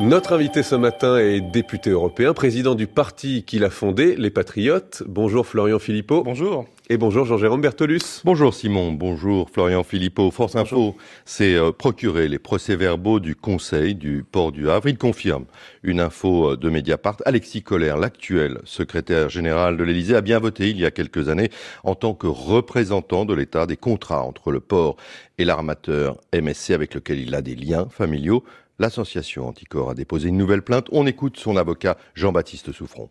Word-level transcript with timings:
Notre 0.00 0.34
invité 0.34 0.62
ce 0.62 0.74
matin 0.74 1.16
est 1.16 1.40
député 1.40 1.90
européen, 1.90 2.34
président 2.34 2.74
du 2.74 2.86
parti 2.86 3.42
qu'il 3.42 3.64
a 3.64 3.70
fondé, 3.70 4.16
les 4.16 4.30
Patriotes. 4.30 5.02
Bonjour 5.06 5.46
Florian 5.46 5.78
Philippot. 5.78 6.22
Bonjour. 6.22 6.66
Et 6.90 6.98
bonjour 6.98 7.24
Jean-Jérôme 7.24 7.62
Bertolus. 7.62 8.20
Bonjour 8.26 8.52
Simon, 8.52 8.92
bonjour 8.92 9.48
Florian 9.48 9.82
Philippot. 9.82 10.30
Force 10.30 10.54
Info 10.54 10.94
s'est 11.24 11.54
euh, 11.54 11.72
procuré 11.72 12.28
les 12.28 12.38
procès-verbaux 12.38 13.20
du 13.20 13.34
Conseil 13.34 13.94
du 13.94 14.22
port 14.22 14.52
du 14.52 14.68
Havre. 14.68 14.88
Il 14.88 14.98
confirme 14.98 15.46
une 15.82 15.98
info 15.98 16.50
euh, 16.50 16.56
de 16.58 16.68
Mediapart. 16.68 17.16
Alexis 17.24 17.62
Collère, 17.62 17.96
l'actuel 17.96 18.58
secrétaire 18.64 19.30
général 19.30 19.78
de 19.78 19.82
l'Élysée, 19.82 20.14
a 20.14 20.20
bien 20.20 20.38
voté 20.38 20.68
il 20.68 20.78
y 20.78 20.84
a 20.84 20.90
quelques 20.90 21.30
années 21.30 21.48
en 21.84 21.94
tant 21.94 22.12
que 22.12 22.26
représentant 22.26 23.24
de 23.24 23.32
l'État 23.32 23.64
des 23.64 23.78
contrats 23.78 24.22
entre 24.22 24.52
le 24.52 24.60
port 24.60 24.96
et 25.38 25.46
l'armateur 25.46 26.18
MSC 26.34 26.72
avec 26.72 26.92
lequel 26.92 27.18
il 27.18 27.34
a 27.34 27.40
des 27.40 27.56
liens 27.56 27.88
familiaux. 27.88 28.44
L'association 28.78 29.48
Anticor 29.48 29.88
a 29.88 29.94
déposé 29.94 30.28
une 30.28 30.36
nouvelle 30.36 30.60
plainte. 30.60 30.88
On 30.92 31.06
écoute 31.06 31.38
son 31.38 31.56
avocat 31.56 31.96
Jean-Baptiste 32.14 32.72
Souffron. 32.72 33.08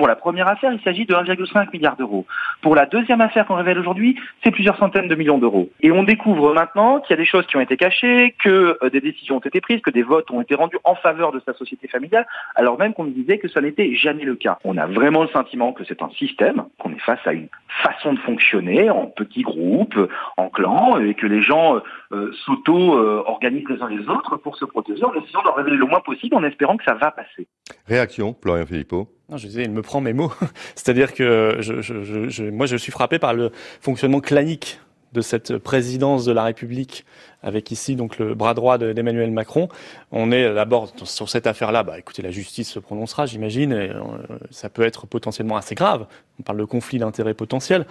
Pour 0.00 0.08
la 0.08 0.16
première 0.16 0.48
affaire, 0.48 0.72
il 0.72 0.80
s'agit 0.80 1.04
de 1.04 1.12
1,5 1.12 1.74
milliard 1.74 1.94
d'euros. 1.94 2.24
Pour 2.62 2.74
la 2.74 2.86
deuxième 2.86 3.20
affaire 3.20 3.46
qu'on 3.46 3.56
révèle 3.56 3.78
aujourd'hui, 3.78 4.18
c'est 4.42 4.50
plusieurs 4.50 4.78
centaines 4.78 5.08
de 5.08 5.14
millions 5.14 5.36
d'euros. 5.36 5.68
Et 5.82 5.92
on 5.92 6.04
découvre 6.04 6.54
maintenant 6.54 7.00
qu'il 7.00 7.10
y 7.10 7.18
a 7.18 7.22
des 7.22 7.26
choses 7.26 7.46
qui 7.46 7.58
ont 7.58 7.60
été 7.60 7.76
cachées, 7.76 8.34
que 8.42 8.78
euh, 8.82 8.88
des 8.88 9.02
décisions 9.02 9.36
ont 9.36 9.40
été 9.40 9.60
prises, 9.60 9.82
que 9.82 9.90
des 9.90 10.02
votes 10.02 10.30
ont 10.30 10.40
été 10.40 10.54
rendus 10.54 10.78
en 10.84 10.94
faveur 10.94 11.32
de 11.32 11.42
sa 11.44 11.52
société 11.52 11.86
familiale, 11.86 12.26
alors 12.54 12.78
même 12.78 12.94
qu'on 12.94 13.04
disait 13.04 13.36
que 13.36 13.48
ça 13.48 13.60
n'était 13.60 13.94
jamais 13.94 14.24
le 14.24 14.36
cas. 14.36 14.58
On 14.64 14.78
a 14.78 14.86
vraiment 14.86 15.20
le 15.20 15.28
sentiment 15.28 15.74
que 15.74 15.84
c'est 15.84 16.00
un 16.00 16.08
système, 16.18 16.64
qu'on 16.78 16.92
est 16.92 17.00
face 17.00 17.20
à 17.26 17.34
une 17.34 17.48
façon 17.82 18.14
de 18.14 18.18
fonctionner 18.20 18.88
en 18.88 19.04
petits 19.04 19.42
groupes, 19.42 19.98
en 20.38 20.48
clans, 20.48 20.98
et 20.98 21.12
que 21.12 21.26
les 21.26 21.42
gens 21.42 21.76
euh, 21.76 21.80
euh, 22.12 22.32
s'auto-organisent 22.46 23.68
les 23.68 23.82
uns 23.82 23.88
les 23.90 24.08
autres 24.08 24.38
pour 24.38 24.56
se 24.56 24.64
protéger 24.64 25.04
en 25.04 25.12
essayant 25.12 25.42
de 25.42 25.50
révéler 25.54 25.76
le 25.76 25.84
moins 25.84 26.00
possible 26.00 26.36
en 26.36 26.42
espérant 26.42 26.78
que 26.78 26.84
ça 26.84 26.94
va 26.94 27.10
passer. 27.10 27.46
Réaction, 27.86 28.34
Florian 28.40 28.64
Philippot 28.64 29.06
non, 29.30 29.36
je 29.36 29.46
disais, 29.46 29.62
il 29.62 29.70
me 29.70 29.82
prend 29.82 30.00
mes 30.00 30.12
mots. 30.12 30.32
C'est-à-dire 30.74 31.14
que 31.14 31.58
je, 31.60 31.80
je, 31.80 32.28
je, 32.28 32.44
moi, 32.44 32.66
je 32.66 32.76
suis 32.76 32.92
frappé 32.92 33.18
par 33.18 33.32
le 33.32 33.52
fonctionnement 33.80 34.20
clanique 34.20 34.80
de 35.12 35.20
cette 35.20 35.58
présidence 35.58 36.24
de 36.24 36.32
la 36.32 36.44
République, 36.44 37.04
avec 37.42 37.70
ici 37.70 37.96
donc 37.96 38.18
le 38.18 38.34
bras 38.34 38.54
droit 38.54 38.78
d'Emmanuel 38.78 39.30
Macron. 39.30 39.68
On 40.12 40.30
est 40.30 40.54
d'abord 40.54 40.92
sur 41.04 41.28
cette 41.28 41.46
affaire-là. 41.46 41.82
Bah, 41.82 41.98
écoutez, 41.98 42.22
la 42.22 42.30
justice 42.30 42.70
se 42.70 42.78
prononcera, 42.78 43.26
j'imagine. 43.26 43.72
Et, 43.72 43.90
euh, 43.90 44.02
ça 44.50 44.68
peut 44.68 44.82
être 44.82 45.06
potentiellement 45.06 45.56
assez 45.56 45.74
grave. 45.74 46.06
On 46.38 46.42
parle 46.42 46.58
de 46.58 46.64
conflit 46.64 46.98
d'intérêts 46.98 47.34
potentiel, 47.34 47.86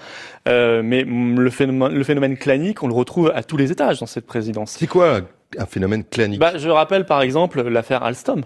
euh, 0.47 0.81
mais 0.83 1.03
le 1.03 1.49
phénomène, 1.49 1.93
le 1.93 2.03
phénomène 2.03 2.37
clanique, 2.37 2.83
on 2.83 2.87
le 2.87 2.93
retrouve 2.93 3.31
à 3.35 3.43
tous 3.43 3.57
les 3.57 3.71
étages 3.71 3.99
dans 3.99 4.05
cette 4.05 4.25
présidence. 4.25 4.71
C'est 4.71 4.87
quoi 4.87 5.21
un 5.57 5.65
phénomène 5.65 6.03
clanique? 6.05 6.39
Bah, 6.39 6.57
Je 6.57 6.69
rappelle 6.69 7.05
par 7.05 7.21
exemple 7.21 7.61
l'affaire 7.67 8.03
Alstom. 8.03 8.43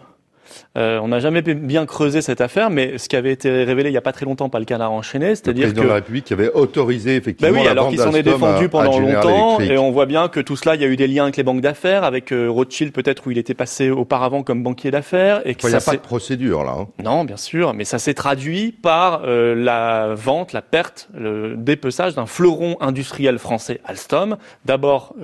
Euh, 0.77 0.99
on 1.01 1.09
n'a 1.09 1.19
jamais 1.19 1.41
bien 1.41 1.85
creusé 1.85 2.21
cette 2.21 2.41
affaire, 2.41 2.69
mais 2.69 2.97
ce 2.97 3.09
qui 3.09 3.15
avait 3.15 3.31
été 3.31 3.63
révélé 3.63 3.89
il 3.89 3.93
n'y 3.93 3.97
a 3.97 4.01
pas 4.01 4.11
très 4.11 4.25
longtemps 4.25 4.49
par 4.49 4.59
le 4.59 4.65
canard 4.65 4.91
enchaîné, 4.91 5.35
c'est-à-dire 5.35 5.65
que... 5.65 5.69
Le 5.69 5.73
président 5.73 5.83
de 5.83 5.87
la 5.87 5.95
République 5.95 6.25
qui 6.25 6.33
avait 6.33 6.51
autorisé 6.51 7.15
effectivement 7.15 7.53
bah 7.53 7.59
oui, 7.61 7.67
alors 7.67 7.89
qu'il 7.89 7.99
s'en 7.99 8.13
est 8.13 8.23
défendu 8.23 8.69
pendant 8.69 8.99
longtemps, 8.99 9.59
et 9.59 9.77
on 9.77 9.91
voit 9.91 10.05
bien 10.05 10.27
que 10.27 10.39
tout 10.39 10.55
cela, 10.55 10.75
il 10.75 10.81
y 10.81 10.85
a 10.85 10.87
eu 10.87 10.95
des 10.95 11.07
liens 11.07 11.23
avec 11.23 11.37
les 11.37 11.43
banques 11.43 11.61
d'affaires, 11.61 12.03
avec 12.03 12.31
euh, 12.31 12.49
Rothschild 12.49 12.91
peut-être 12.91 13.27
où 13.27 13.31
il 13.31 13.37
était 13.37 13.53
passé 13.53 13.89
auparavant 13.89 14.43
comme 14.43 14.63
banquier 14.63 14.91
d'affaires. 14.91 15.41
Et 15.45 15.55
il 15.61 15.69
n'y 15.69 15.75
a 15.75 15.81
pas 15.81 15.93
de 15.93 15.97
procédure 15.97 16.63
là. 16.63 16.75
Hein. 16.79 16.87
Non, 17.03 17.23
bien 17.23 17.37
sûr, 17.37 17.73
mais 17.73 17.85
ça 17.85 17.99
s'est 17.99 18.13
traduit 18.13 18.71
par 18.71 19.21
euh, 19.25 19.55
la 19.55 20.13
vente, 20.15 20.53
la 20.53 20.61
perte, 20.61 21.09
le 21.13 21.55
dépeçage 21.55 22.15
d'un 22.15 22.25
fleuron 22.25 22.77
industriel 22.81 23.39
français, 23.39 23.79
Alstom. 23.85 24.37
D'abord 24.65 25.15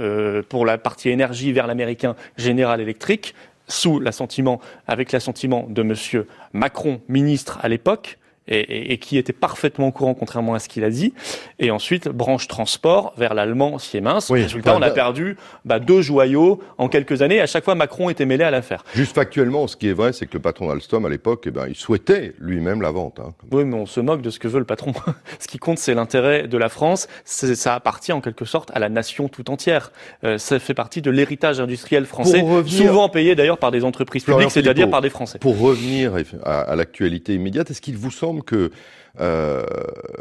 pour 0.50 0.66
la 0.66 0.78
partie 0.78 1.10
énergie 1.10 1.52
vers 1.52 1.68
l'américain 1.68 2.16
General 2.38 2.80
Electric, 2.80 3.34
sous 3.70 4.00
l'assentiment, 4.00 4.60
avec 4.88 5.12
l'assentiment 5.12 5.66
de 5.70 5.82
Monsieur 5.84 6.28
Macron, 6.54 7.02
ministre 7.08 7.60
à 7.62 7.70
l'époque, 7.70 8.19
et, 8.50 8.98
qui 8.98 9.18
était 9.18 9.34
parfaitement 9.34 9.88
au 9.88 9.92
courant, 9.92 10.14
contrairement 10.14 10.54
à 10.54 10.60
ce 10.60 10.68
qu'il 10.68 10.84
a 10.84 10.90
dit. 10.90 11.14
Et 11.60 11.72
ensuite, 11.72 12.08
branche 12.08 12.48
transport 12.48 13.14
vers 13.18 13.34
l'allemand 13.34 13.78
Siemens. 13.78 14.20
Oui, 14.30 14.42
Résultat, 14.42 14.76
on 14.76 14.82
a 14.82 14.90
perdu 14.90 15.38
bah, 15.66 15.80
deux 15.80 16.02
joyaux 16.02 16.60
en 16.78 16.90
quelques 16.90 17.22
années. 17.22 17.40
À 17.40 17.48
chaque 17.48 17.64
fois, 17.64 17.76
Macron 17.76 18.10
était 18.10 18.26
mêlé 18.26 18.44
à 18.44 18.52
l'affaire. 18.52 18.84
Juste 18.94 19.16
factuellement, 19.16 19.68
ce 19.68 19.78
qui 19.78 19.88
est 19.88 19.94
vrai, 19.94 20.14
c'est 20.14 20.26
que 20.26 20.34
le 20.34 20.40
patron 20.40 20.68
d'Alstom, 20.68 21.06
à 21.06 21.10
l'époque, 21.10 21.44
eh 21.46 21.52
ben, 21.52 21.66
il 21.68 21.76
souhaitait 21.76 22.34
lui-même 22.40 22.82
la 22.82 22.92
vente. 22.92 23.20
Hein. 23.20 23.34
Oui, 23.52 23.66
mais 23.66 23.76
on 23.76 23.86
se 23.86 24.00
moque 24.00 24.22
de 24.22 24.30
ce 24.30 24.40
que 24.40 24.48
veut 24.48 24.60
le 24.60 24.66
patron. 24.66 24.94
ce 25.40 25.48
qui 25.48 25.60
compte, 25.60 25.78
c'est 25.78 25.94
l'intérêt 25.94 26.48
de 26.48 26.58
la 26.58 26.70
France. 26.70 27.08
Ça 27.26 27.76
appartient 27.76 28.12
en 28.12 28.22
quelque 28.22 28.46
sorte 28.46 28.72
à 28.74 28.80
la 28.80 28.90
nation 28.90 29.30
tout 29.30 29.50
entière. 29.52 29.92
Euh, 30.24 30.38
ça 30.38 30.60
fait 30.60 30.74
partie 30.74 31.02
de 31.02 31.12
l'héritage 31.12 31.60
industriel 31.60 32.06
français, 32.06 32.44
souvent 32.66 33.10
payé 33.10 33.36
d'ailleurs 33.36 33.58
par 33.58 33.72
des 33.72 33.84
entreprises 33.84 34.24
publiques, 34.24 34.52
c'est-à-dire 34.52 34.90
par 34.90 35.02
des 35.02 35.10
Français. 35.10 35.40
Pour 35.40 35.60
revenir 35.60 36.14
à, 36.44 36.62
à 36.62 36.76
l'actualité 36.76 37.36
immédiate, 37.36 37.72
est-ce 37.72 37.82
qu'il 37.82 37.98
vous 37.98 38.12
semble 38.12 38.39
que 38.42 38.72
euh, 39.20 39.66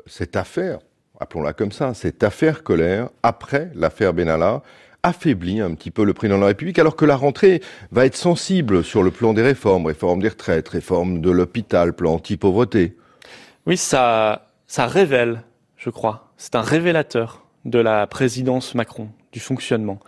cette 0.06 0.36
affaire, 0.36 0.78
appelons-la 1.20 1.52
comme 1.52 1.72
ça, 1.72 1.94
cette 1.94 2.22
affaire 2.22 2.62
colère, 2.62 3.10
après 3.22 3.70
l'affaire 3.74 4.12
Benalla, 4.12 4.62
affaiblit 5.02 5.60
un 5.60 5.74
petit 5.74 5.90
peu 5.90 6.04
le 6.04 6.12
président 6.12 6.36
de 6.36 6.42
la 6.42 6.48
République, 6.48 6.78
alors 6.78 6.96
que 6.96 7.04
la 7.04 7.16
rentrée 7.16 7.62
va 7.92 8.04
être 8.04 8.16
sensible 8.16 8.82
sur 8.82 9.02
le 9.02 9.10
plan 9.10 9.32
des 9.32 9.42
réformes, 9.42 9.86
réforme 9.86 10.20
des 10.20 10.28
retraites, 10.28 10.68
réforme 10.68 11.20
de 11.20 11.30
l'hôpital, 11.30 11.92
plan 11.92 12.14
anti-pauvreté. 12.14 12.96
Oui, 13.66 13.76
ça, 13.76 14.48
ça 14.66 14.86
révèle, 14.86 15.42
je 15.76 15.90
crois, 15.90 16.32
c'est 16.36 16.56
un 16.56 16.62
révélateur 16.62 17.44
de 17.64 17.78
la 17.78 18.06
présidence 18.06 18.74
Macron 18.74 19.08
du 19.32 19.40
fonctionnement. 19.40 19.98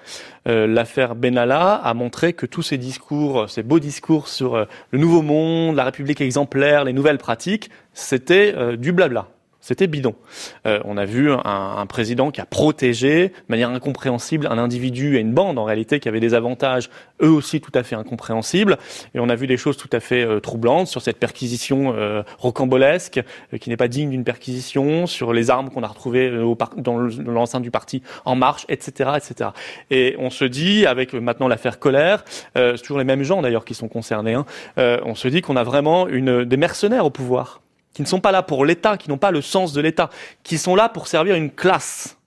Euh, 0.48 0.66
l'affaire 0.66 1.14
Benalla 1.14 1.74
a 1.74 1.94
montré 1.94 2.32
que 2.32 2.46
tous 2.46 2.62
ces 2.62 2.78
discours, 2.78 3.50
ces 3.50 3.62
beaux 3.62 3.80
discours 3.80 4.28
sur 4.28 4.54
euh, 4.54 4.64
le 4.90 4.98
nouveau 4.98 5.22
monde, 5.22 5.76
la 5.76 5.84
République 5.84 6.20
exemplaire, 6.20 6.84
les 6.84 6.92
nouvelles 6.92 7.18
pratiques, 7.18 7.70
c'était 7.92 8.54
euh, 8.56 8.76
du 8.76 8.92
blabla. 8.92 9.28
C'était 9.60 9.86
bidon. 9.86 10.14
Euh, 10.66 10.80
on 10.84 10.96
a 10.96 11.04
vu 11.04 11.30
un, 11.30 11.86
président 11.86 12.30
qui 12.30 12.40
a 12.40 12.46
protégé 12.46 13.28
de 13.28 13.34
manière 13.48 13.68
incompréhensible 13.70 14.46
un 14.46 14.56
individu 14.56 15.16
et 15.16 15.20
une 15.20 15.34
bande 15.34 15.58
en 15.58 15.64
réalité 15.64 16.00
qui 16.00 16.08
avait 16.08 16.20
des 16.20 16.34
avantages 16.34 16.88
eux 17.22 17.28
aussi 17.28 17.60
tout 17.60 17.72
à 17.74 17.82
fait 17.82 17.94
incompréhensibles. 17.94 18.78
Et 19.14 19.20
on 19.20 19.28
a 19.28 19.34
vu 19.34 19.46
des 19.46 19.58
choses 19.58 19.76
tout 19.76 19.90
à 19.92 20.00
fait 20.00 20.24
euh, 20.24 20.40
troublantes 20.40 20.86
sur 20.86 21.02
cette 21.02 21.18
perquisition 21.18 21.92
euh, 21.94 22.22
rocambolesque 22.38 23.20
qui 23.60 23.68
n'est 23.68 23.76
pas 23.76 23.88
digne 23.88 24.10
d'une 24.10 24.24
perquisition, 24.24 25.06
sur 25.06 25.32
les 25.34 25.50
armes 25.50 25.68
qu'on 25.70 25.82
a 25.82 25.88
retrouvées 25.88 26.30
dans 26.76 26.98
l'enceinte 26.98 27.62
du 27.62 27.70
parti 27.70 28.02
En 28.24 28.36
Marche, 28.36 28.64
etc., 28.68 29.10
etc. 29.16 29.50
Et 29.90 30.16
on 30.18 30.30
se 30.30 30.44
dit 30.44 30.86
avec 30.86 31.12
maintenant 31.12 31.48
l'affaire 31.48 31.78
Colère, 31.78 32.24
c'est 32.54 32.80
toujours 32.80 32.98
les 32.98 33.04
mêmes 33.04 33.22
gens 33.22 33.42
d'ailleurs 33.42 33.64
qui 33.64 33.74
sont 33.74 33.88
concernés. 33.88 34.34
Hein, 34.34 34.46
on 34.76 35.14
se 35.14 35.28
dit 35.28 35.42
qu'on 35.42 35.56
a 35.56 35.64
vraiment 35.64 36.06
des 36.06 36.56
mercenaires 36.56 37.04
au 37.04 37.10
pouvoir 37.10 37.60
qui 37.94 38.02
ne 38.02 38.06
sont 38.06 38.20
pas 38.20 38.32
là 38.32 38.42
pour 38.42 38.64
l'État, 38.64 38.96
qui 38.96 39.08
n'ont 39.08 39.18
pas 39.18 39.30
le 39.30 39.42
sens 39.42 39.72
de 39.72 39.80
l'État, 39.80 40.10
qui 40.42 40.58
sont 40.58 40.76
là 40.76 40.88
pour 40.88 41.08
servir 41.08 41.34
une 41.34 41.50
classe, 41.50 42.18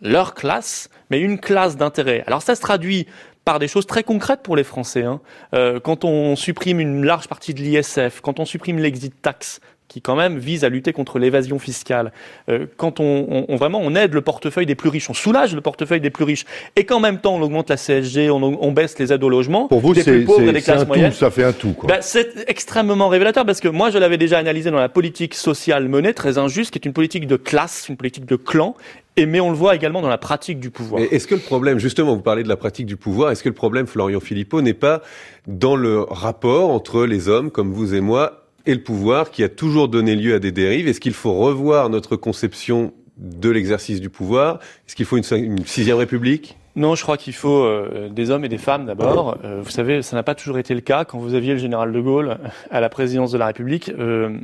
leur 0.00 0.34
classe, 0.34 0.88
mais 1.10 1.20
une 1.20 1.38
classe 1.38 1.76
d'intérêt. 1.76 2.24
Alors 2.26 2.42
ça 2.42 2.54
se 2.54 2.60
traduit 2.60 3.06
par 3.44 3.58
des 3.58 3.68
choses 3.68 3.86
très 3.86 4.04
concrètes 4.04 4.42
pour 4.42 4.56
les 4.56 4.64
Français. 4.64 5.04
Hein. 5.04 5.20
Euh, 5.54 5.80
quand 5.80 6.04
on 6.04 6.36
supprime 6.36 6.80
une 6.80 7.04
large 7.04 7.28
partie 7.28 7.54
de 7.54 7.60
l'ISF, 7.60 8.20
quand 8.20 8.38
on 8.38 8.44
supprime 8.44 8.78
l'exit 8.78 9.20
tax, 9.20 9.60
qui 9.92 10.00
quand 10.00 10.16
même 10.16 10.38
vise 10.38 10.64
à 10.64 10.70
lutter 10.70 10.94
contre 10.94 11.18
l'évasion 11.18 11.58
fiscale. 11.58 12.12
Euh, 12.48 12.66
quand 12.78 12.98
on, 12.98 13.44
on, 13.46 13.56
vraiment 13.56 13.80
on 13.82 13.94
aide 13.94 14.14
le 14.14 14.22
portefeuille 14.22 14.64
des 14.64 14.74
plus 14.74 14.88
riches, 14.88 15.10
on 15.10 15.14
soulage 15.14 15.54
le 15.54 15.60
portefeuille 15.60 16.00
des 16.00 16.08
plus 16.08 16.24
riches, 16.24 16.46
et 16.76 16.86
qu'en 16.86 16.98
même 16.98 17.18
temps 17.18 17.34
on 17.34 17.42
augmente 17.42 17.68
la 17.68 17.76
CSG, 17.76 18.30
on, 18.30 18.42
on 18.42 18.72
baisse 18.72 18.98
les 18.98 19.12
aides 19.12 19.22
au 19.22 19.28
logement 19.28 19.68
pour 19.68 19.80
vous, 19.80 19.92
des 19.92 20.02
plus 20.02 20.24
pauvres 20.24 20.48
et 20.48 20.52
des 20.52 20.62
classes 20.62 20.86
moyennes. 20.86 21.12
Tout, 21.12 21.18
ça 21.18 21.30
fait 21.30 21.44
un 21.44 21.52
tout. 21.52 21.76
Bah, 21.84 21.98
c'est 22.00 22.48
extrêmement 22.48 23.08
révélateur 23.08 23.44
parce 23.44 23.60
que 23.60 23.68
moi 23.68 23.90
je 23.90 23.98
l'avais 23.98 24.16
déjà 24.16 24.38
analysé 24.38 24.70
dans 24.70 24.80
la 24.80 24.88
politique 24.88 25.34
sociale 25.34 25.88
menée 25.88 26.14
très 26.14 26.38
injuste, 26.38 26.70
qui 26.70 26.78
est 26.78 26.86
une 26.86 26.94
politique 26.94 27.26
de 27.26 27.36
classe, 27.36 27.88
une 27.90 27.98
politique 27.98 28.24
de 28.24 28.36
clan, 28.36 28.74
et 29.16 29.26
mais 29.26 29.40
on 29.40 29.50
le 29.50 29.56
voit 29.56 29.74
également 29.74 30.00
dans 30.00 30.08
la 30.08 30.18
pratique 30.18 30.58
du 30.58 30.70
pouvoir. 30.70 31.02
Est-ce 31.10 31.26
que 31.26 31.34
le 31.34 31.40
problème, 31.42 31.78
justement, 31.78 32.14
vous 32.14 32.22
parlez 32.22 32.44
de 32.44 32.48
la 32.48 32.56
pratique 32.56 32.86
du 32.86 32.96
pouvoir, 32.96 33.30
est-ce 33.30 33.42
que 33.42 33.50
le 33.50 33.54
problème, 33.54 33.86
Florian 33.86 34.20
Philippot, 34.20 34.62
n'est 34.62 34.72
pas 34.72 35.02
dans 35.46 35.76
le 35.76 36.00
rapport 36.00 36.70
entre 36.70 37.04
les 37.04 37.28
hommes 37.28 37.50
comme 37.50 37.72
vous 37.72 37.94
et 37.94 38.00
moi 38.00 38.41
et 38.66 38.74
le 38.74 38.82
pouvoir 38.82 39.30
qui 39.30 39.42
a 39.42 39.48
toujours 39.48 39.88
donné 39.88 40.16
lieu 40.16 40.34
à 40.34 40.38
des 40.38 40.52
dérives. 40.52 40.88
Est-ce 40.88 41.00
qu'il 41.00 41.14
faut 41.14 41.34
revoir 41.34 41.90
notre 41.90 42.16
conception 42.16 42.92
de 43.16 43.50
l'exercice 43.50 44.00
du 44.00 44.10
pouvoir? 44.10 44.58
Est-ce 44.86 44.96
qu'il 44.96 45.06
faut 45.06 45.16
une, 45.16 45.64
sixième 45.66 45.96
république? 45.96 46.56
Non, 46.74 46.94
je 46.94 47.02
crois 47.02 47.18
qu'il 47.18 47.34
faut 47.34 47.64
euh, 47.64 48.08
des 48.08 48.30
hommes 48.30 48.46
et 48.46 48.48
des 48.48 48.56
femmes 48.56 48.86
d'abord. 48.86 49.36
Euh, 49.44 49.60
vous 49.62 49.70
savez, 49.70 50.00
ça 50.00 50.16
n'a 50.16 50.22
pas 50.22 50.34
toujours 50.34 50.58
été 50.58 50.74
le 50.74 50.80
cas. 50.80 51.04
Quand 51.04 51.18
vous 51.18 51.34
aviez 51.34 51.52
le 51.52 51.58
général 51.58 51.92
de 51.92 52.00
Gaulle 52.00 52.38
à 52.70 52.80
la 52.80 52.88
présidence 52.88 53.30
de 53.30 53.36
la 53.36 53.46
République, 53.46 53.90
euh, 53.90 54.38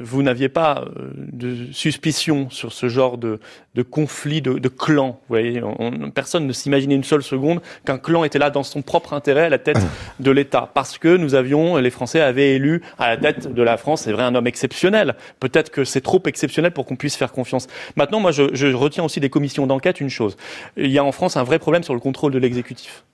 vous 0.00 0.22
n'aviez 0.22 0.48
pas 0.48 0.86
de 1.16 1.70
suspicion 1.72 2.48
sur 2.48 2.72
ce 2.72 2.88
genre 2.88 3.18
de, 3.18 3.38
de 3.74 3.82
conflit, 3.82 4.40
de, 4.40 4.54
de 4.54 4.68
clan. 4.68 5.20
Vous 5.28 5.34
voyez, 5.34 5.60
personne 6.14 6.46
ne 6.46 6.52
s'imaginait 6.54 6.94
une 6.94 7.04
seule 7.04 7.22
seconde 7.22 7.60
qu'un 7.84 7.98
clan 7.98 8.24
était 8.24 8.38
là 8.38 8.48
dans 8.48 8.62
son 8.62 8.80
propre 8.80 9.12
intérêt 9.12 9.44
à 9.44 9.48
la 9.50 9.58
tête 9.58 9.78
de 10.20 10.30
l'État, 10.30 10.70
parce 10.72 10.96
que 10.96 11.18
nous 11.18 11.34
avions, 11.34 11.76
les 11.76 11.90
Français 11.90 12.22
avaient 12.22 12.54
élu 12.54 12.80
à 12.98 13.10
la 13.10 13.18
tête 13.18 13.52
de 13.52 13.62
la 13.62 13.76
France, 13.76 14.02
c'est 14.02 14.12
vrai, 14.12 14.22
un 14.22 14.34
homme 14.34 14.46
exceptionnel. 14.46 15.16
Peut-être 15.38 15.70
que 15.70 15.84
c'est 15.84 16.00
trop 16.00 16.22
exceptionnel 16.24 16.72
pour 16.72 16.86
qu'on 16.86 16.96
puisse 16.96 17.16
faire 17.16 17.30
confiance. 17.30 17.66
Maintenant, 17.96 18.20
moi, 18.20 18.32
je, 18.32 18.54
je 18.54 18.68
retiens 18.68 19.04
aussi 19.04 19.20
des 19.20 19.28
commissions 19.28 19.66
d'enquête 19.66 20.00
une 20.00 20.08
chose. 20.08 20.38
Il 20.78 20.90
y 20.90 20.98
a 20.98 21.04
en 21.04 21.12
France 21.12 21.36
un 21.36 21.44
vrai 21.44 21.57
problème 21.58 21.82
sur 21.82 21.94
le 21.94 22.00
contrôle 22.00 22.32
de 22.32 22.38
l'exécutif. 22.38 23.04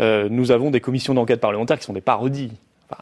Euh, 0.00 0.28
nous 0.30 0.50
avons 0.50 0.70
des 0.70 0.80
commissions 0.80 1.14
d'enquête 1.14 1.40
parlementaires 1.40 1.78
qui 1.78 1.84
sont 1.84 1.92
des 1.92 2.00
parodies 2.00 2.52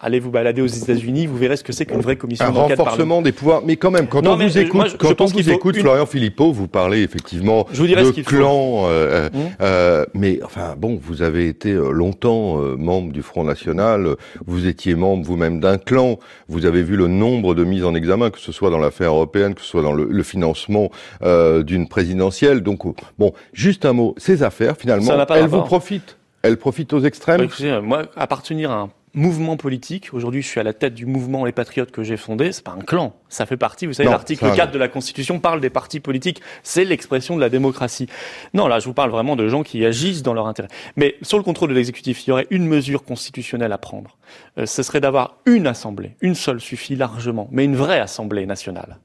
allez 0.01 0.21
vous 0.21 0.31
balader 0.31 0.63
aux 0.63 0.67
États-Unis, 0.67 1.27
vous 1.27 1.37
verrez 1.37 1.57
ce 1.57 1.65
que 1.65 1.73
c'est 1.73 1.87
qu'une 1.87 2.01
vraie 2.01 2.17
commission 2.17 2.51
d'enquête. 2.51 2.79
Un 2.79 2.83
renforcement 2.83 3.23
des 3.23 3.33
pouvoirs, 3.33 3.63
mais 3.65 3.77
quand 3.77 3.91
même, 3.91 4.07
quand 4.07 4.27
on 4.27 4.37
vous 4.37 4.59
écoute, 4.59 4.97
quand 4.99 5.21
on 5.21 5.27
vous 5.27 5.51
écoute, 5.51 5.77
Florian 5.77 6.07
Philippot, 6.07 6.53
vous 6.53 6.69
parlez 6.69 7.03
effectivement 7.03 7.67
je 7.73 7.83
vous 7.83 7.89
de 7.89 8.23
clan, 8.23 8.83
euh, 8.85 9.29
mmh. 9.29 9.39
euh, 9.61 10.05
mais 10.15 10.41
enfin 10.45 10.75
bon, 10.77 10.99
vous 11.03 11.23
avez 11.23 11.49
été 11.49 11.71
euh, 11.73 11.91
longtemps 11.91 12.61
euh, 12.61 12.77
membre 12.77 13.13
du 13.13 13.23
Front 13.23 13.45
National, 13.45 14.17
vous 14.47 14.67
étiez 14.67 14.95
membre 14.95 15.25
vous-même 15.25 15.61
d'un 15.61 15.79
clan, 15.79 16.19
vous 16.49 16.67
avez 16.67 16.83
vu 16.83 16.97
le 16.97 17.07
nombre 17.07 17.55
de 17.55 17.65
mises 17.65 17.85
en 17.85 17.95
examen, 17.95 18.31
que 18.31 18.39
ce 18.39 18.53
soit 18.53 18.71
dans 18.71 18.79
l'affaire 18.79 19.11
européenne, 19.11 19.55
que 19.55 19.61
ce 19.61 19.69
soit 19.69 19.83
dans 19.83 19.93
le, 19.93 20.07
le 20.11 20.23
financement 20.23 20.91
d'une 21.23 21.89
présidentielle. 21.89 22.63
Donc 22.63 22.83
bon, 23.19 23.33
juste 23.53 23.85
un 23.85 23.93
mot, 23.93 24.15
ces 24.19 24.43
affaires 24.43 24.77
finalement, 24.77 25.13
elles 25.35 25.47
vous 25.47 25.63
profitent. 25.63 26.17
Elles 26.43 26.57
profitent 26.57 26.95
aux 26.95 27.01
extrêmes. 27.01 27.49
Bah, 27.61 27.81
moi, 27.83 28.03
appartenir 28.17 28.71
à 28.71 28.81
un 28.81 28.91
mouvement 29.15 29.57
politique. 29.57 30.11
Aujourd'hui, 30.12 30.43
je 30.43 30.47
suis 30.49 30.61
à 30.61 30.62
la 30.62 30.73
tête 30.73 30.95
du 30.95 31.07
mouvement 31.07 31.45
Les 31.45 31.53
Patriotes 31.53 31.91
que 31.91 32.03
j'ai 32.03 32.17
fondé. 32.17 32.53
C'est 32.53 32.65
pas 32.65 32.77
un 32.79 32.83
clan. 32.83 33.15
Ça 33.29 33.47
fait 33.47 33.57
partie, 33.57 33.87
vous 33.87 33.93
savez, 33.93 34.09
l'article 34.09 34.55
4 34.55 34.73
de 34.73 34.79
la 34.79 34.89
Constitution 34.89 35.39
parle 35.41 35.61
des 35.61 35.71
partis 35.71 36.01
politiques. 36.01 36.41
C'est 36.62 36.85
l'expression 36.85 37.37
de 37.37 37.41
la 37.41 37.49
démocratie. 37.49 38.09
Non, 38.55 38.69
là, 38.69 38.79
je 38.79 38.87
vous 38.87 38.95
parle 38.95 39.11
vraiment 39.11 39.37
de 39.37 39.49
gens 39.49 39.62
qui 39.62 39.85
agissent 39.85 40.23
dans 40.23 40.35
leur 40.35 40.47
intérêt. 40.47 40.69
Mais 40.97 41.17
sur 41.23 41.39
le 41.39 41.45
contrôle 41.45 41.71
de 41.71 41.75
l'exécutif, 41.75 42.27
il 42.27 42.31
y 42.31 42.33
aurait 42.33 42.47
une 42.51 42.67
mesure 42.67 43.05
constitutionnelle 43.05 43.73
à 43.73 43.79
prendre. 43.79 44.17
Euh, 44.59 44.67
ce 44.67 44.83
serait 44.83 45.01
d'avoir 45.01 45.39
une 45.47 45.67
assemblée. 45.67 46.17
Une 46.21 46.35
seule 46.35 46.61
suffit 46.61 46.97
largement. 46.97 47.49
Mais 47.51 47.65
une 47.65 47.77
vraie 47.77 48.01
assemblée 48.01 48.47
nationale. 48.47 48.99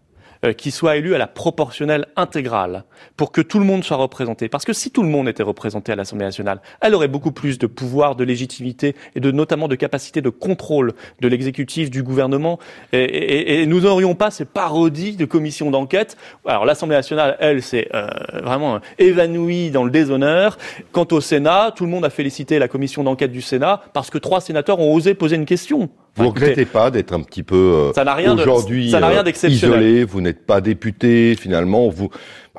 Euh, 0.45 0.53
qui 0.53 0.71
soit 0.71 0.97
élu 0.97 1.15
à 1.15 1.18
la 1.18 1.27
proportionnelle 1.27 2.07
intégrale 2.15 2.83
pour 3.18 3.31
que 3.31 3.42
tout 3.42 3.59
le 3.59 3.65
monde 3.65 3.83
soit 3.83 3.97
représenté. 3.97 4.47
Parce 4.47 4.65
que 4.65 4.74
si 4.74 4.92
tout 4.92 5.01
le 5.01 5.09
monde 5.09 5.27
était 5.27 5.44
représenté 5.44 5.92
à 5.92 5.95
l'Assemblée 5.95 6.25
nationale, 6.25 6.62
elle 6.81 6.94
aurait 6.94 7.07
beaucoup 7.07 7.31
plus 7.31 7.57
de 7.57 7.68
pouvoir, 7.68 8.15
de 8.15 8.24
légitimité 8.24 8.95
et 9.15 9.19
de 9.19 9.31
notamment 9.31 9.68
de 9.68 9.75
capacité 9.75 10.21
de 10.21 10.30
contrôle 10.30 10.94
de 11.19 11.27
l'exécutif, 11.27 11.89
du 11.89 12.03
gouvernement. 12.03 12.59
Et, 12.94 13.62
et, 13.62 13.65
nous 13.65 13.81
n'aurions 13.81 14.13
pas 14.13 14.30
ces 14.30 14.45
parodies 14.45 15.15
de 15.15 15.25
commissions 15.25 15.71
d'enquête. 15.71 16.15
Alors 16.45 16.65
l'Assemblée 16.65 16.95
nationale, 16.95 17.38
elle, 17.39 17.63
s'est 17.63 17.88
euh, 17.94 18.07
vraiment 18.44 18.80
évanouie 19.00 19.71
dans 19.71 19.83
le 19.83 19.92
déshonneur. 19.92 20.57
Quant 20.92 21.07
au 21.12 21.21
Sénat, 21.21 21.71
tout 21.75 21.86
le 21.86 21.92
monde 21.92 22.06
a 22.06 22.09
félicité 22.09 22.59
la 22.59 22.68
commission 22.68 23.03
d'enquête 23.03 23.31
du 23.31 23.42
Sénat 23.42 23.81
parce 23.94 24.09
que 24.09 24.18
trois 24.18 24.42
sénateurs 24.42 24.80
ont 24.80 24.94
osé 24.94 25.15
poser 25.15 25.38
une 25.38 25.45
question. 25.45 25.89
Vous 26.16 26.24
ne 26.24 26.30
regrettez 26.30 26.66
pas 26.66 26.92
d'être 26.92 27.14
un 27.14 27.22
petit 27.22 27.44
peu 27.44 27.92
euh, 27.96 28.34
aujourd'hui 28.34 28.94
euh, 28.94 29.50
isolé, 29.50 30.06
vous 30.06 30.22
n'êtes 30.22 30.46
pas 30.46 30.62
député, 30.62 31.36
finalement, 31.36 31.90
vous... 31.90 32.10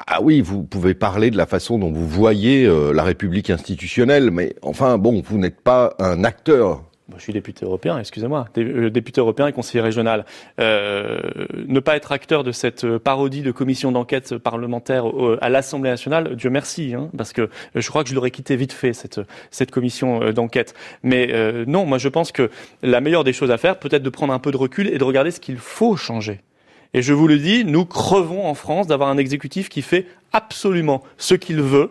Ah 0.06 0.20
oui, 0.20 0.43
vous 0.43 0.62
pouvez 0.62 0.93
parler 0.93 1.31
de 1.31 1.38
la 1.38 1.47
façon 1.47 1.79
dont 1.79 1.91
vous 1.91 2.06
voyez 2.06 2.67
euh, 2.67 2.93
la 2.93 3.03
République 3.03 3.49
institutionnelle, 3.49 4.31
mais 4.31 4.55
enfin, 4.61 4.99
bon, 4.99 5.23
vous 5.26 5.38
n'êtes 5.38 5.62
pas 5.62 5.94
un 5.99 6.23
acteur 6.23 6.82
je 7.14 7.23
suis 7.23 7.32
député 7.32 7.64
européen, 7.64 7.99
excusez-moi, 7.99 8.47
euh, 8.58 8.91
député 8.91 9.20
européen 9.20 9.47
et 9.47 9.53
conseiller 9.53 9.81
régional. 9.81 10.25
Euh, 10.61 11.20
ne 11.67 11.79
pas 11.81 11.97
être 11.97 12.11
acteur 12.12 12.43
de 12.43 12.53
cette 12.53 12.85
euh, 12.85 12.99
parodie 12.99 13.43
de 13.43 13.53
commission 13.53 13.93
d'enquête 13.93 14.37
parlementaire 14.38 15.05
à 15.41 15.49
l'Assemblée 15.49 15.91
nationale, 15.91 16.35
Dieu 16.35 16.50
merci, 16.50 16.94
hein, 16.94 17.08
parce 17.17 17.32
que 17.32 17.49
je 17.75 17.88
crois 17.88 18.03
que 18.03 18.11
je 18.11 18.14
l'aurais 18.14 18.31
quitté 18.31 18.56
vite 18.56 18.73
fait 18.73 18.93
cette 18.93 19.20
cette 19.50 19.70
commission 19.70 20.32
d'enquête. 20.32 20.75
Mais 21.03 21.32
non, 21.67 21.87
moi 21.87 21.99
je 21.99 22.08
pense 22.08 22.32
que 22.32 22.50
la 22.82 23.00
meilleure 23.00 23.25
des 23.25 23.32
choses 23.32 23.50
à 23.50 23.58
faire, 23.58 23.79
peut-être 23.79 24.03
de 24.03 24.11
prendre 24.11 24.32
un 24.32 24.38
peu 24.38 24.50
de 24.50 24.56
recul 24.56 24.88
et 24.88 24.99
de 24.99 25.05
regarder 25.05 25.31
ce 25.31 25.41
qu'il 25.41 25.58
faut 25.58 25.97
changer. 25.97 26.41
Et 26.94 27.03
je 27.03 27.12
vous 27.12 27.29
le 27.29 27.38
dis, 27.38 27.64
nous 27.64 27.85
crevons 27.85 28.47
en 28.47 28.55
France 28.55 28.87
d'avoir 28.87 29.08
un 29.08 29.19
exécutif 29.19 29.69
qui 29.69 29.82
fait 29.82 30.06
absolument 30.32 31.03
ce 31.19 31.35
qu'il 31.35 31.61
veut 31.61 31.91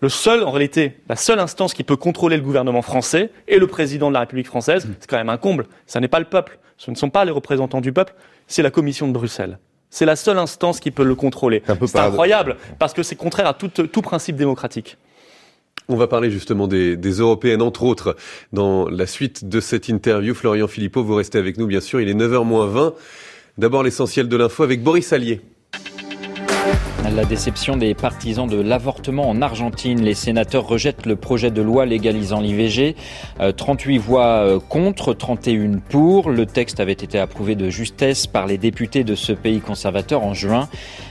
le 0.00 0.08
seul, 0.08 0.44
en 0.44 0.50
réalité, 0.50 0.94
la 1.08 1.16
seule 1.16 1.40
instance 1.40 1.74
qui 1.74 1.82
peut 1.82 1.96
contrôler 1.96 2.36
le 2.36 2.42
gouvernement 2.42 2.82
français 2.82 3.30
et 3.48 3.58
le 3.58 3.66
président 3.66 4.08
de 4.08 4.14
la 4.14 4.20
République 4.20 4.46
française, 4.46 4.86
mmh. 4.86 4.94
c'est 5.00 5.10
quand 5.10 5.16
même 5.16 5.28
un 5.28 5.38
comble. 5.38 5.66
Ça 5.86 5.98
n'est 6.00 6.08
pas 6.08 6.20
le 6.20 6.24
peuple. 6.24 6.58
Ce 6.76 6.90
ne 6.90 6.96
sont 6.96 7.10
pas 7.10 7.24
les 7.24 7.32
représentants 7.32 7.80
du 7.80 7.92
peuple, 7.92 8.14
c'est 8.46 8.62
la 8.62 8.70
Commission 8.70 9.08
de 9.08 9.12
Bruxelles. 9.12 9.58
C'est 9.90 10.06
la 10.06 10.16
seule 10.16 10.38
instance 10.38 10.78
qui 10.78 10.92
peut 10.92 11.02
le 11.02 11.16
contrôler. 11.16 11.62
C'est 11.86 11.98
incroyable, 11.98 12.56
parce 12.78 12.92
que 12.92 13.02
c'est 13.02 13.16
contraire 13.16 13.48
à 13.48 13.54
tout, 13.54 13.68
tout, 13.68 14.02
principe 14.02 14.36
démocratique. 14.36 14.96
On 15.88 15.96
va 15.96 16.06
parler 16.06 16.30
justement 16.30 16.68
des, 16.68 16.96
des, 16.96 17.12
Européennes, 17.12 17.62
entre 17.62 17.82
autres, 17.82 18.14
dans 18.52 18.88
la 18.88 19.06
suite 19.06 19.48
de 19.48 19.58
cette 19.58 19.88
interview. 19.88 20.34
Florian 20.34 20.68
Philippot, 20.68 21.02
vous 21.02 21.14
restez 21.14 21.38
avec 21.38 21.56
nous, 21.56 21.66
bien 21.66 21.80
sûr. 21.80 22.00
Il 22.00 22.08
est 22.08 22.14
9h 22.14 22.44
moins 22.44 22.66
20. 22.66 22.94
D'abord, 23.56 23.82
l'essentiel 23.82 24.28
de 24.28 24.36
l'info 24.36 24.62
avec 24.62 24.82
Boris 24.82 25.12
Allier. 25.12 25.40
La 27.14 27.24
déception 27.24 27.76
des 27.76 27.94
partisans 27.94 28.46
de 28.46 28.60
l'avortement 28.60 29.28
en 29.28 29.40
Argentine. 29.40 30.02
Les 30.02 30.14
sénateurs 30.14 30.66
rejettent 30.66 31.06
le 31.06 31.16
projet 31.16 31.50
de 31.50 31.62
loi 31.62 31.86
légalisant 31.86 32.40
l'IVG. 32.40 32.96
38 33.56 33.96
euh, 33.96 34.00
voix 34.00 34.26
euh, 34.26 34.60
contre, 34.60 35.14
31 35.14 35.78
pour. 35.88 36.30
Le 36.30 36.44
texte 36.44 36.80
avait 36.80 36.92
été 36.92 37.18
approuvé 37.18 37.54
de 37.54 37.70
justesse 37.70 38.26
par 38.26 38.46
les 38.46 38.58
députés 38.58 39.04
de 39.04 39.14
ce 39.14 39.32
pays 39.32 39.60
conservateur 39.60 40.22
en 40.22 40.34
juin. 40.34 40.68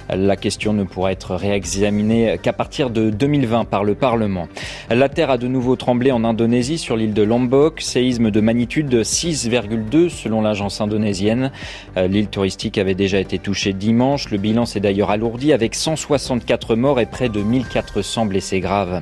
La 0.10 0.36
question 0.38 0.74
ne 0.74 0.84
pourra 0.84 1.12
être 1.12 1.36
réexaminée 1.36 2.38
qu'à 2.42 2.54
partir 2.54 2.90
de 2.90 3.10
2020 3.10 3.66
par 3.66 3.84
le 3.84 3.96
Parlement. 3.96 4.48
La 4.90 5.10
terre 5.10 5.30
a 5.30 5.38
de 5.38 5.48
nouveau 5.48 5.76
tremblé 5.76 6.12
en 6.12 6.24
Indonésie 6.24 6.78
sur 6.78 6.96
l'île 6.96 7.14
de 7.14 7.24
Lombok, 7.24 7.82
séisme 7.82 8.32
de 8.32 8.40
magnitude 8.40 8.94
6,2 8.94 10.10
selon 10.10 10.42
l'agence 10.42 10.80
indonésienne. 10.80 11.52
Euh, 11.98 12.08
l'île 12.08 12.28
touristique 12.28 12.78
avait 12.78 12.96
déjà 12.96 13.20
été 13.20 13.38
touchée 13.38 13.74
dimanche. 13.74 14.30
Le 14.30 14.38
bilan 14.38 14.66
s'est 14.66 14.80
d'ailleurs 14.80 15.10
alourdi 15.10 15.52
avec 15.52 15.76
164 15.76 16.76
morts 16.76 17.00
et 17.00 17.06
près 17.06 17.30
de 17.30 17.42
1400 17.42 18.28
blessés 18.28 18.60
graves. 18.60 19.02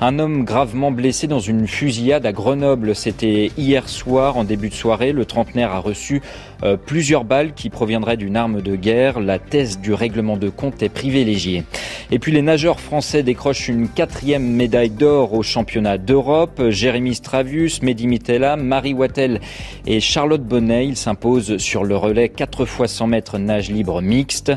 Un 0.00 0.18
homme 0.18 0.44
gravement 0.44 0.90
blessé 0.90 1.26
dans 1.26 1.40
une 1.40 1.66
fusillade 1.66 2.26
à 2.26 2.32
Grenoble. 2.32 2.94
C'était 2.94 3.50
hier 3.58 3.88
soir 3.88 4.36
en 4.36 4.44
début 4.44 4.68
de 4.68 4.74
soirée. 4.74 5.12
Le 5.12 5.24
trentenaire 5.24 5.72
a 5.72 5.78
reçu 5.78 6.22
euh, 6.62 6.76
plusieurs 6.76 7.24
balles 7.24 7.54
qui 7.54 7.70
proviendraient 7.70 8.16
d'une 8.16 8.36
arme 8.36 8.60
de 8.60 8.76
guerre. 8.76 9.20
La 9.20 9.38
thèse 9.38 9.80
du 9.80 9.92
règlement 9.92 10.36
de 10.36 10.43
de 10.50 10.84
est 10.84 10.88
privilégié. 10.88 11.64
Et 12.10 12.18
puis 12.18 12.32
les 12.32 12.42
nageurs 12.42 12.80
français 12.80 13.22
décrochent 13.22 13.68
une 13.68 13.88
quatrième 13.88 14.44
médaille 14.44 14.90
d'or 14.90 15.34
au 15.34 15.42
championnat 15.42 15.98
d'Europe. 15.98 16.62
Jérémy 16.68 17.14
Stravius, 17.14 17.82
Mehdi 17.82 18.06
Mitella, 18.06 18.56
Marie 18.56 18.94
Wattel 18.94 19.40
et 19.86 20.00
Charlotte 20.00 20.42
Bonnet, 20.42 20.94
s'imposent 20.94 21.58
sur 21.58 21.84
le 21.84 21.96
relais 21.96 22.28
4 22.28 22.64
fois 22.64 22.88
100 22.88 23.06
mètres 23.06 23.38
nage 23.38 23.70
libre 23.70 24.02
mixte. 24.02 24.52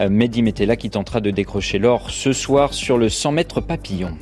Euh, 0.00 0.08
Mehdi 0.08 0.42
Mitella 0.42 0.76
qui 0.76 0.90
tentera 0.90 1.20
de 1.20 1.30
décrocher 1.30 1.78
l'or 1.78 2.10
ce 2.10 2.32
soir 2.32 2.74
sur 2.74 2.98
le 2.98 3.08
100 3.08 3.32
mètres 3.32 3.60
papillon. 3.60 4.16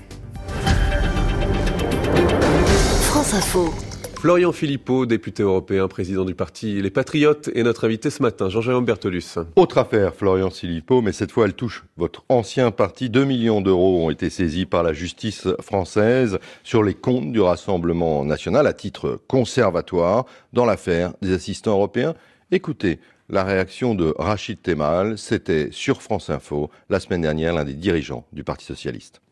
France 3.02 3.34
Info. 3.34 3.89
Florian 4.20 4.52
Philippot, 4.52 5.06
député 5.06 5.42
européen, 5.42 5.88
président 5.88 6.26
du 6.26 6.34
parti 6.34 6.82
Les 6.82 6.90
Patriotes, 6.90 7.48
est 7.54 7.62
notre 7.62 7.86
invité 7.86 8.10
ce 8.10 8.22
matin. 8.22 8.50
Jean-Jérôme 8.50 8.84
Bertolus. 8.84 9.38
Autre 9.56 9.78
affaire, 9.78 10.14
Florian 10.14 10.50
Philippot, 10.50 11.00
mais 11.00 11.12
cette 11.12 11.32
fois 11.32 11.46
elle 11.46 11.54
touche 11.54 11.86
votre 11.96 12.22
ancien 12.28 12.70
parti. 12.70 13.08
2 13.08 13.24
millions 13.24 13.62
d'euros 13.62 14.04
ont 14.04 14.10
été 14.10 14.28
saisis 14.28 14.66
par 14.66 14.82
la 14.82 14.92
justice 14.92 15.48
française 15.62 16.38
sur 16.64 16.82
les 16.82 16.92
comptes 16.92 17.32
du 17.32 17.40
Rassemblement 17.40 18.22
national 18.26 18.66
à 18.66 18.74
titre 18.74 19.18
conservatoire 19.26 20.26
dans 20.52 20.66
l'affaire 20.66 21.14
des 21.22 21.32
assistants 21.32 21.72
européens. 21.72 22.12
Écoutez, 22.50 22.98
la 23.30 23.42
réaction 23.42 23.94
de 23.94 24.14
Rachid 24.18 24.60
Temal, 24.60 25.16
c'était 25.16 25.70
sur 25.72 26.02
France 26.02 26.28
Info 26.28 26.70
la 26.90 27.00
semaine 27.00 27.22
dernière, 27.22 27.54
l'un 27.54 27.64
des 27.64 27.72
dirigeants 27.72 28.26
du 28.34 28.44
Parti 28.44 28.66
socialiste. 28.66 29.22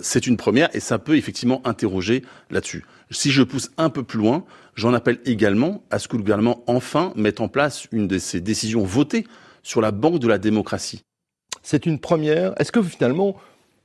C'est 0.00 0.26
une 0.26 0.36
première 0.36 0.74
et 0.74 0.80
ça 0.80 0.98
peut 0.98 1.16
effectivement 1.16 1.60
interroger 1.66 2.22
là-dessus. 2.50 2.84
Si 3.10 3.30
je 3.30 3.42
pousse 3.42 3.70
un 3.78 3.90
peu 3.90 4.02
plus 4.02 4.18
loin, 4.18 4.44
j'en 4.74 4.94
appelle 4.94 5.18
également 5.24 5.82
à 5.90 5.98
ce 5.98 6.08
que 6.08 6.16
le 6.16 6.22
gouvernement 6.22 6.62
enfin 6.66 7.12
mette 7.16 7.40
en 7.40 7.48
place 7.48 7.86
une 7.90 8.06
de 8.06 8.18
ces 8.18 8.40
décisions 8.40 8.84
votées 8.84 9.26
sur 9.62 9.80
la 9.80 9.90
banque 9.90 10.20
de 10.20 10.28
la 10.28 10.38
démocratie. 10.38 11.02
C'est 11.62 11.86
une 11.86 11.98
première. 11.98 12.54
Est-ce 12.60 12.72
que 12.72 12.82
finalement, 12.82 13.36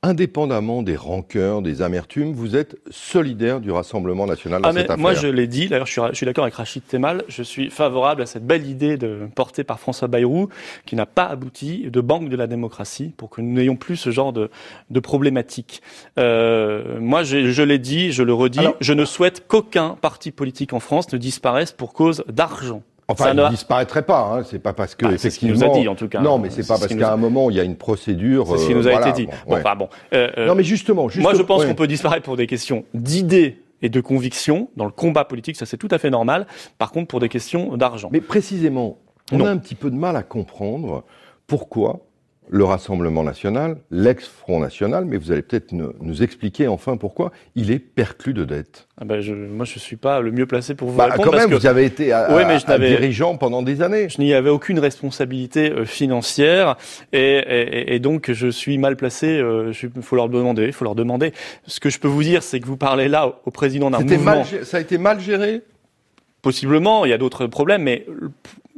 indépendamment 0.04 0.82
des 0.82 0.96
rancœurs, 0.96 1.62
des 1.62 1.80
amertumes, 1.80 2.32
vous 2.34 2.56
êtes 2.56 2.76
solidaire 2.90 3.60
du 3.60 3.70
Rassemblement 3.70 4.26
national 4.26 4.60
dans 4.60 4.68
ah, 4.68 4.72
cette 4.72 4.76
mais 4.76 4.84
affaire. 4.84 4.98
Moi, 4.98 5.14
je 5.14 5.26
l'ai 5.26 5.46
dit, 5.46 5.68
d'ailleurs, 5.68 5.86
je 5.86 6.12
suis, 6.12 6.26
d'accord 6.26 6.44
avec 6.44 6.54
Rachid 6.54 6.86
Temal, 6.86 7.24
je 7.28 7.42
suis 7.42 7.70
favorable 7.70 8.20
à 8.20 8.26
cette 8.26 8.46
belle 8.46 8.66
idée 8.66 8.98
de, 8.98 9.26
portée 9.34 9.64
par 9.64 9.80
François 9.80 10.06
Bayrou, 10.06 10.48
qui 10.84 10.94
n'a 10.94 11.06
pas 11.06 11.24
abouti, 11.24 11.88
de 11.90 12.00
banque 12.02 12.28
de 12.28 12.36
la 12.36 12.46
démocratie, 12.46 13.14
pour 13.16 13.30
que 13.30 13.40
nous 13.40 13.54
n'ayons 13.54 13.76
plus 13.76 13.96
ce 13.96 14.10
genre 14.10 14.34
de, 14.34 14.50
de 14.90 15.00
problématique. 15.00 15.80
Euh, 16.18 17.00
moi, 17.00 17.22
je, 17.22 17.50
je 17.50 17.62
l'ai 17.62 17.78
dit, 17.78 18.12
je 18.12 18.22
le 18.22 18.34
redis, 18.34 18.58
Alors, 18.58 18.76
je 18.80 18.92
ne 18.92 19.06
souhaite 19.06 19.46
qu'aucun 19.48 19.96
parti 20.00 20.30
politique 20.30 20.74
en 20.74 20.80
France 20.80 21.10
ne 21.12 21.18
disparaisse 21.18 21.72
pour 21.72 21.94
cause 21.94 22.24
d'argent. 22.28 22.82
Enfin, 23.08 23.24
Ça 23.24 23.30
il 23.32 23.36
ne- 23.36 23.42
ne 23.44 23.48
disparaît 23.50 23.84
pas. 23.86 24.30
Hein. 24.32 24.42
C'est 24.44 24.58
pas 24.58 24.72
parce 24.72 24.94
que 24.94 25.04
Ah, 25.06 25.18
c'est 25.18 25.28
ce 25.30 25.38
qu'il 25.38 25.50
nous 25.50 25.62
a 25.62 25.68
dit, 25.68 25.86
en 25.88 25.94
tout 25.94 26.08
cas. 26.08 26.20
Non, 26.20 26.38
mais 26.38 26.48
c'est 26.50 26.66
pas 26.66 26.76
ce 26.76 26.80
parce 26.86 26.94
qu'à 26.94 27.10
a- 27.10 27.12
un 27.12 27.16
moment 27.18 27.50
il 27.50 27.56
y 27.56 27.60
a 27.60 27.62
une 27.62 27.76
procédure. 27.76 28.46
C'est 28.48 28.58
ce 28.58 28.66
qui 28.66 28.72
euh, 28.72 28.76
nous 28.76 28.88
a 28.88 28.92
voilà, 28.92 29.08
été 29.10 29.22
dit. 29.22 29.26
bon, 29.26 29.32
Bon, 29.46 29.54
ouais. 29.54 29.60
enfin, 29.60 29.76
bon. 29.76 29.88
Euh, 30.14 30.30
euh, 30.38 30.46
Non, 30.46 30.54
mais 30.54 30.64
justement, 30.64 31.08
Moi, 31.16 31.34
je 31.34 31.42
pense 31.42 31.62
ouais. 31.62 31.68
qu'on 31.68 31.74
peut 31.74 31.86
disparaître 31.86 32.24
pour 32.24 32.36
des 32.38 32.46
questions 32.46 32.84
d'idées 32.94 33.62
et 33.82 33.90
de 33.90 34.00
convictions 34.00 34.68
dans 34.76 34.86
le 34.86 34.90
combat 34.90 35.24
politique, 35.26 35.56
ça 35.56 35.66
c'est 35.66 35.76
tout 35.76 35.88
à 35.90 35.98
fait 35.98 36.08
normal. 36.08 36.46
Par 36.78 36.92
contre, 36.92 37.08
pour 37.08 37.20
des 37.20 37.28
questions 37.28 37.76
d'argent. 37.76 38.08
Mais 38.10 38.22
précisément, 38.22 38.96
on 39.32 39.38
Non. 39.38 39.44
a 39.46 39.50
un 39.50 39.58
petit 39.58 39.74
peu 39.74 39.90
de 39.90 39.96
mal 39.96 40.16
à 40.16 40.22
comprendre 40.22 41.04
pourquoi 41.46 42.00
le 42.50 42.64
Rassemblement 42.64 43.22
national, 43.22 43.78
l'ex-Front 43.90 44.60
national, 44.60 45.04
mais 45.06 45.16
vous 45.16 45.32
allez 45.32 45.42
peut-être 45.42 45.72
nous, 45.72 46.22
expliquer 46.22 46.68
enfin 46.68 46.96
pourquoi, 46.96 47.32
il 47.54 47.70
est 47.70 47.78
perclus 47.78 48.34
de 48.34 48.44
dettes. 48.44 48.86
Ah 49.00 49.04
ben, 49.04 49.20
je, 49.20 49.32
moi, 49.34 49.64
je 49.64 49.78
suis 49.78 49.96
pas 49.96 50.20
le 50.20 50.30
mieux 50.30 50.46
placé 50.46 50.74
pour 50.74 50.90
vous 50.90 50.96
Bah, 50.98 51.04
répondre 51.06 51.24
quand 51.24 51.30
parce 51.30 51.42
même, 51.44 51.50
que 51.50 51.56
vous 51.60 51.66
avez 51.66 51.84
été 51.84 52.12
à, 52.12 52.34
Ouais, 52.34 52.44
à- 52.44 52.46
mais 52.46 52.58
je 52.58 52.66
à 52.66 52.68
n'avais- 52.70 52.90
dirigeant 52.90 53.36
pendant 53.36 53.62
des 53.62 53.80
années. 53.82 54.08
je 54.08 54.20
n'y 54.20 54.34
avais 54.34 54.50
aucune 54.50 54.78
responsabilité 54.78 55.70
euh, 55.72 55.84
financière 55.84 56.76
et, 57.12 57.18
et- 57.38 57.94
et 57.94 57.98
donc 57.98 58.30
je 58.30 58.48
suis 58.48 58.76
mal 58.78 58.96
placé. 58.96 59.42
Il 59.72 60.02
faut 60.02 60.16
leur 60.16 60.28
demander. 60.28 60.66
Il 60.66 60.72
faut 60.72 60.84
leur 60.84 60.94
demander. 60.94 61.32
Ce 61.66 61.80
que 61.80 61.88
je 61.90 61.98
peux 61.98 62.08
vous 62.08 62.22
dire, 62.22 62.42
c'est 62.42 62.60
que 62.60 62.66
vous 62.66 62.76
parlez 62.76 63.08
là 63.08 63.34
au, 63.46 63.50
président 63.50 63.90
d'un 63.90 64.00
mouvement. 64.00 64.44
mal 64.44 64.44
ça 64.64 64.76
a 64.76 64.80
été 64.80 64.98
mal 64.98 65.18
géré? 65.18 65.62
Possiblement, 66.42 67.06
il 67.06 67.08
y 67.08 67.14
a 67.14 67.18
d'autres 67.18 67.46
problèmes, 67.46 67.82
mais 67.84 68.04
euh, 68.08 68.28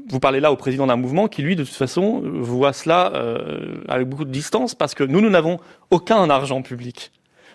vous 0.08 0.20
parlez 0.20 0.40
là 0.40 0.52
au 0.52 0.56
président 0.56 0.86
d'un 0.86 0.96
mouvement 0.96 1.28
qui, 1.28 1.42
lui, 1.42 1.56
de 1.56 1.64
toute 1.64 1.74
façon, 1.74 2.22
voit 2.24 2.72
cela 2.72 3.12
euh, 3.14 3.82
avec 3.88 4.08
beaucoup 4.08 4.24
de 4.24 4.30
distance 4.30 4.74
parce 4.74 4.94
que 4.94 5.04
nous, 5.04 5.20
nous 5.20 5.30
n'avons 5.30 5.58
aucun 5.90 6.28
argent 6.30 6.62
public. 6.62 7.10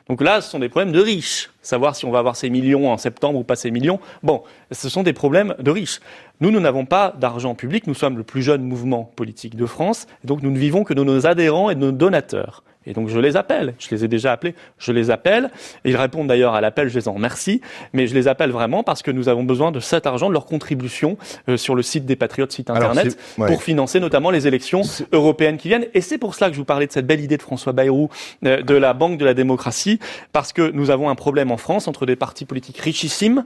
Donc 0.09 0.21
là, 0.21 0.41
ce 0.41 0.49
sont 0.49 0.59
des 0.59 0.67
problèmes 0.67 0.91
de 0.91 0.99
riches. 0.99 1.51
Savoir 1.61 1.95
si 1.95 2.05
on 2.05 2.11
va 2.11 2.19
avoir 2.19 2.35
ces 2.35 2.49
millions 2.49 2.91
en 2.91 2.97
septembre 2.97 3.39
ou 3.39 3.43
pas 3.43 3.55
ces 3.55 3.71
millions, 3.71 3.99
bon, 4.23 4.43
ce 4.71 4.89
sont 4.89 5.03
des 5.03 5.13
problèmes 5.13 5.55
de 5.59 5.71
riches. 5.71 6.01
Nous, 6.41 6.51
nous 6.51 6.59
n'avons 6.59 6.85
pas 6.85 7.13
d'argent 7.17 7.55
public. 7.55 7.87
Nous 7.87 7.93
sommes 7.93 8.17
le 8.17 8.23
plus 8.23 8.41
jeune 8.41 8.63
mouvement 8.63 9.05
politique 9.15 9.55
de 9.55 9.65
France. 9.65 10.07
Donc, 10.23 10.41
nous 10.41 10.51
ne 10.51 10.57
vivons 10.57 10.83
que 10.83 10.93
de 10.93 11.03
nos 11.03 11.27
adhérents 11.27 11.69
et 11.69 11.75
de 11.75 11.79
nos 11.79 11.91
donateurs. 11.91 12.63
Et 12.85 12.93
donc, 12.93 13.09
je 13.09 13.19
les 13.19 13.37
appelle. 13.37 13.75
Je 13.79 13.89
les 13.91 14.05
ai 14.05 14.07
déjà 14.07 14.31
appelés. 14.31 14.55
Je 14.79 14.91
les 14.91 15.11
appelle. 15.11 15.51
Ils 15.85 15.95
répondent 15.95 16.27
d'ailleurs 16.27 16.55
à 16.55 16.61
l'appel. 16.61 16.89
Je 16.89 16.97
les 16.97 17.07
en 17.07 17.13
remercie. 17.13 17.61
Mais 17.93 18.07
je 18.07 18.15
les 18.15 18.27
appelle 18.27 18.51
vraiment 18.51 18.83
parce 18.83 19.01
que 19.01 19.11
nous 19.11 19.29
avons 19.29 19.43
besoin 19.43 19.71
de 19.71 19.79
cet 19.79 20.07
argent, 20.07 20.29
de 20.29 20.33
leur 20.33 20.45
contribution 20.45 21.17
euh, 21.47 21.57
sur 21.57 21.75
le 21.75 21.83
site 21.83 22.05
des 22.05 22.15
Patriotes, 22.15 22.51
site 22.51 22.69
internet, 22.69 23.17
ouais. 23.37 23.47
pour 23.47 23.61
financer 23.61 23.99
notamment 23.99 24.31
les 24.31 24.47
élections 24.47 24.81
européennes 25.11 25.57
qui 25.57 25.67
viennent. 25.67 25.87
Et 25.93 26.01
c'est 26.01 26.17
pour 26.17 26.33
cela 26.33 26.49
que 26.49 26.53
je 26.55 26.59
vous 26.59 26.65
parlais 26.65 26.87
de 26.87 26.91
cette 26.91 27.07
belle 27.07 27.21
idée 27.21 27.37
de 27.37 27.41
François 27.41 27.73
Bayrou 27.73 28.09
euh, 28.45 28.61
de 28.61 28.75
la 28.75 28.93
Banque 28.93 29.17
de 29.17 29.25
la 29.25 29.33
démocratie, 29.33 29.99
parce 30.31 30.53
que 30.53 30.71
nous 30.71 30.89
avons 30.89 31.09
un 31.09 31.15
problème 31.15 31.51
en 31.51 31.57
France 31.57 31.87
entre 31.87 32.05
des 32.05 32.15
partis 32.15 32.45
politiques 32.45 32.79
richissimes 32.79 33.45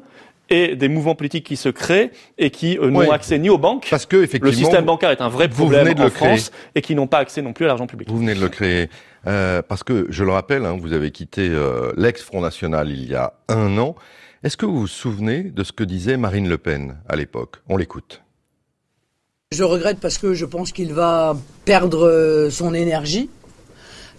et 0.49 0.75
des 0.75 0.87
mouvements 0.87 1.15
politiques 1.15 1.45
qui 1.45 1.55
se 1.57 1.69
créent 1.69 2.11
et 2.37 2.49
qui 2.49 2.77
euh, 2.77 2.89
n'ont 2.89 2.99
Ouais. 2.99 3.09
accès 3.11 3.37
ni 3.39 3.49
aux 3.49 3.57
banques. 3.57 3.87
Parce 3.89 4.05
que, 4.05 4.17
effectivement, 4.17 4.49
Le 4.51 4.55
système 4.55 4.85
bancaire 4.85 5.09
est 5.11 5.21
un 5.21 5.29
vrai 5.29 5.47
problème 5.49 5.87
en 5.89 5.93
créer. 5.93 6.09
France 6.09 6.51
et 6.75 6.81
qui 6.81 6.95
n'ont 6.95 7.07
pas 7.07 7.19
accès 7.19 7.41
non 7.41 7.53
plus 7.53 7.65
à 7.65 7.67
l'argent 7.69 7.87
public. 7.87 8.09
Vous 8.09 8.17
venez 8.19 8.35
de 8.35 8.39
le 8.41 8.49
créer. 8.49 8.89
Euh, 9.27 9.61
parce 9.61 9.83
que, 9.83 10.05
je 10.09 10.23
le 10.23 10.31
rappelle, 10.31 10.65
hein, 10.65 10.77
vous 10.79 10.93
avez 10.93 11.09
quitté 11.11 11.47
euh, 11.49 11.91
l'ex-Front 11.97 12.41
National 12.41 12.89
il 12.89 13.09
y 13.09 13.15
a 13.15 13.33
un 13.49 13.77
an. 13.79 13.95
Est-ce 14.43 14.55
que 14.57 14.65
vous 14.67 14.81
vous 14.81 14.87
souvenez 14.87 15.43
de 15.43 15.63
ce 15.63 15.71
que 15.71 15.83
disait 15.83 16.17
Marine 16.17 16.47
Le 16.47 16.59
Pen 16.59 16.97
à 17.09 17.15
l'époque? 17.15 17.55
On 17.67 17.77
l'écoute. 17.77 18.21
Je 19.51 19.63
regrette 19.63 19.99
parce 19.99 20.17
que 20.19 20.33
je 20.33 20.45
pense 20.45 20.71
qu'il 20.71 20.93
va 20.93 21.35
perdre 21.65 22.49
son 22.51 22.73
énergie. 22.73 23.29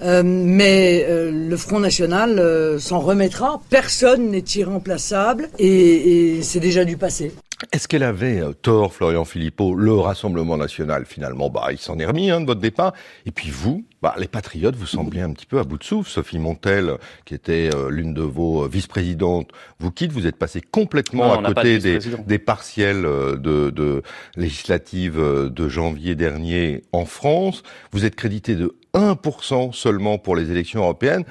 Euh, 0.02 0.22
mais 0.24 1.04
euh, 1.08 1.30
le 1.30 1.56
Front 1.56 1.80
National 1.80 2.38
euh, 2.38 2.78
s'en 2.78 3.00
remettra. 3.00 3.60
Personne 3.70 4.30
n'est 4.30 4.44
irremplaçable 4.54 5.48
et, 5.58 6.36
et 6.36 6.42
c'est 6.42 6.60
déjà 6.60 6.84
du 6.84 6.96
passé. 6.96 7.32
Est-ce 7.72 7.88
qu'elle 7.88 8.02
avait 8.02 8.40
euh, 8.40 8.52
tort, 8.52 8.92
Florian 8.92 9.24
Philippot 9.24 9.74
Le 9.74 9.94
Rassemblement 9.94 10.58
National, 10.58 11.06
finalement, 11.06 11.48
bah, 11.48 11.68
il 11.70 11.78
s'en 11.78 11.98
est 11.98 12.04
remis 12.04 12.30
hein, 12.30 12.42
de 12.42 12.46
votre 12.46 12.60
départ. 12.60 12.92
Et 13.24 13.30
puis 13.30 13.48
vous, 13.48 13.82
bah, 14.02 14.14
les 14.18 14.28
Patriotes, 14.28 14.76
vous 14.76 14.86
semblez 14.86 15.22
un 15.22 15.32
petit 15.32 15.46
peu 15.46 15.58
à 15.58 15.64
bout 15.64 15.78
de 15.78 15.84
souffle. 15.84 16.10
Sophie 16.10 16.38
Montel, 16.38 16.98
qui 17.24 17.34
était 17.34 17.70
euh, 17.74 17.88
l'une 17.88 18.12
de 18.12 18.20
vos 18.20 18.64
euh, 18.64 18.68
vice-présidentes, 18.68 19.50
vous 19.80 19.90
quitte. 19.90 20.12
Vous 20.12 20.26
êtes 20.26 20.36
passé 20.36 20.60
complètement 20.60 21.28
Non, 21.28 21.44
à 21.44 21.48
de 21.48 21.54
côté 21.54 21.78
des, 21.78 21.98
des 21.98 22.38
partiels 22.38 23.06
euh, 23.06 23.36
de, 23.36 23.70
de 23.70 24.02
législatives 24.36 25.18
euh, 25.18 25.48
de 25.48 25.66
janvier 25.66 26.14
dernier 26.14 26.82
en 26.92 27.06
France. 27.06 27.62
Vous 27.90 28.04
êtes 28.04 28.16
crédité 28.16 28.54
de 28.54 28.76
1% 28.96 29.72
seulement 29.72 30.18
pour 30.18 30.34
les 30.34 30.50
élections 30.50 30.80
européennes. 30.80 31.24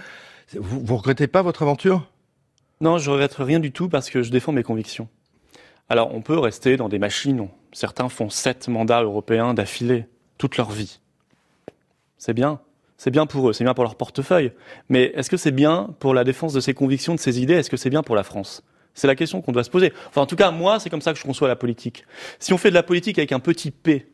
Vous, 0.53 0.79
vous 0.79 0.98
regrettez 0.98 1.27
pas 1.27 1.41
votre 1.41 1.63
aventure? 1.63 2.07
Non, 2.79 2.98
je 2.98 3.10
regrette 3.10 3.36
rien 3.36 3.60
du 3.60 3.72
tout 3.72 3.89
parce 3.89 4.10
que 4.10 4.22
je 4.22 4.31
défends 4.31 4.51
mes 4.51 4.63
convictions. 4.63 5.07
Alors, 5.89 6.13
on 6.13 6.22
peut 6.22 6.38
rester 6.38 6.77
dans 6.77 6.89
des 6.89 7.00
machines. 7.00 7.48
Certains 7.72 8.10
font 8.10 8.29
sept 8.29 8.67
mandats 8.67 9.01
européens 9.01 9.53
d'affilée 9.53 10.05
toute 10.38 10.57
leur 10.57 10.72
vie. 10.72 11.00
C'est 12.17 12.34
bien. 12.34 12.60
C'est 12.98 13.12
bien 13.12 13.25
pour 13.25 13.50
eux, 13.50 13.53
c'est 13.53 13.65
bien 13.65 13.74
pour 13.74 13.84
leur 13.84 13.95
portefeuille. 13.95 14.53
Mais 14.88 15.12
est-ce 15.15 15.29
que 15.29 15.38
c'est 15.38 15.51
bien 15.51 15.89
pour 16.00 16.13
la 16.13 16.24
défense 16.24 16.53
de 16.53 16.60
ses 16.62 16.74
convictions, 16.74 17.13
de 17.13 17.19
ses 17.19 17.41
idées? 17.41 17.55
Est-ce 17.55 17.69
que 17.69 17.77
c'est 17.77 17.89
bien 17.89 18.03
pour 18.03 18.15
la 18.15 18.24
France? 18.24 18.63
C'est 18.93 19.07
la 19.07 19.15
question 19.15 19.41
qu'on 19.41 19.51
doit 19.51 19.65
se 19.65 19.69
poser. 19.69 19.91
Enfin, 20.07 20.22
en 20.22 20.25
tout 20.25 20.38
cas, 20.38 20.51
moi, 20.51 20.79
c'est 20.79 20.89
comme 20.89 21.01
ça 21.01 21.12
que 21.12 21.19
je 21.19 21.25
conçois 21.25 21.50
la 21.50 21.57
politique. 21.57 22.05
Si 22.39 22.53
on 22.53 22.57
fait 22.57 22.69
de 22.69 22.75
la 22.75 22.84
politique 22.84 23.17
avec 23.19 23.34
un 23.34 23.41
petit 23.41 23.72
p, 23.72 24.07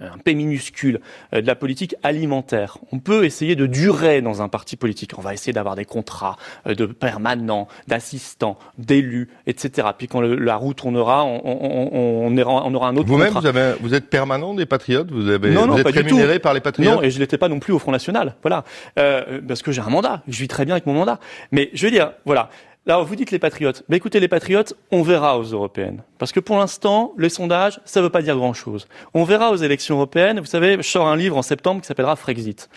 un 0.00 0.18
P 0.18 0.34
minuscule, 0.34 1.00
euh, 1.34 1.40
de 1.42 1.46
la 1.46 1.54
politique 1.54 1.94
alimentaire. 2.02 2.78
On 2.92 2.98
peut 2.98 3.24
essayer 3.24 3.54
de 3.56 3.66
durer 3.66 4.20
dans 4.20 4.42
un 4.42 4.48
parti 4.48 4.76
politique. 4.76 5.12
On 5.18 5.20
va 5.22 5.32
essayer 5.34 5.52
d'avoir 5.52 5.76
des 5.76 5.84
contrats 5.84 6.36
euh, 6.66 6.74
de 6.74 6.86
permanents, 6.86 7.68
d'assistants, 7.86 8.58
d'élus, 8.78 9.28
etc. 9.46 9.88
Puis 9.96 10.08
quand 10.08 10.20
le- 10.20 10.34
la 10.36 10.56
roue 10.56 10.74
tournera, 10.74 11.24
on, 11.24 11.40
on, 11.44 11.90
on, 11.92 12.36
on 12.36 12.74
aura, 12.74 12.88
un 12.88 12.96
autre 12.96 13.06
Vous-même, 13.08 13.32
contrat. 13.32 13.52
vous, 13.80 13.94
êtes 13.94 14.08
permanent 14.10 14.54
des 14.54 14.66
Patriotes? 14.66 15.10
Vous, 15.10 15.28
avez, 15.28 15.50
Non, 15.50 15.66
non, 15.66 15.74
vous 15.74 15.78
êtes 15.78 15.84
pas 15.84 15.92
du 15.92 15.98
rémunéré 15.98 16.34
tout. 16.36 16.42
par 16.42 16.54
les 16.54 16.60
Patriotes? 16.60 16.94
Non, 16.96 17.02
et 17.02 17.10
je 17.10 17.18
l'étais 17.18 17.38
pas 17.38 17.48
non 17.48 17.60
plus 17.60 17.72
au 17.72 17.78
Front 17.78 17.92
National. 17.92 18.34
Voilà, 18.42 18.64
euh, 18.98 19.40
parce 19.46 19.62
que 19.62 19.70
j'ai 19.72 19.82
un 19.82 19.88
mandat. 19.90 20.22
Je 20.26 20.38
vis 20.40 20.48
très 20.48 20.64
bien 20.64 20.74
avec 20.74 20.86
mon 20.86 20.94
mandat. 20.94 21.18
Mais 21.52 21.70
je 21.74 21.86
veux 21.86 21.92
dire, 21.92 22.12
voilà. 22.24 22.50
Là, 22.84 22.98
vous 22.98 23.14
dites 23.14 23.30
les 23.30 23.38
patriotes. 23.38 23.84
Mais 23.88 23.98
écoutez, 23.98 24.18
les 24.18 24.26
patriotes, 24.26 24.74
on 24.90 25.02
verra 25.02 25.38
aux 25.38 25.44
européennes. 25.44 26.02
Parce 26.18 26.32
que 26.32 26.40
pour 26.40 26.58
l'instant, 26.58 27.12
les 27.16 27.28
sondages, 27.28 27.80
ça 27.84 28.00
ne 28.00 28.06
veut 28.06 28.10
pas 28.10 28.22
dire 28.22 28.36
grand-chose. 28.36 28.88
On 29.14 29.22
verra 29.22 29.52
aux 29.52 29.56
élections 29.56 29.94
européennes. 29.94 30.40
Vous 30.40 30.46
savez, 30.46 30.78
je 30.78 30.88
sors 30.88 31.06
un 31.06 31.14
livre 31.14 31.36
en 31.36 31.42
septembre 31.42 31.80
qui 31.80 31.86
s'appellera 31.86 32.16
Frexit, 32.16 32.68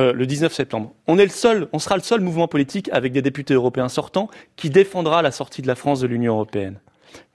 euh, 0.00 0.12
le 0.12 0.26
19 0.26 0.52
septembre. 0.52 0.92
On 1.06 1.16
est 1.16 1.24
le 1.24 1.30
seul, 1.30 1.68
on 1.72 1.78
sera 1.78 1.96
le 1.96 2.02
seul 2.02 2.20
mouvement 2.20 2.48
politique 2.48 2.90
avec 2.92 3.12
des 3.12 3.22
députés 3.22 3.54
européens 3.54 3.88
sortants 3.88 4.28
qui 4.56 4.68
défendra 4.68 5.22
la 5.22 5.30
sortie 5.30 5.62
de 5.62 5.68
la 5.68 5.76
France 5.76 6.00
de 6.00 6.08
l'Union 6.08 6.34
européenne 6.34 6.80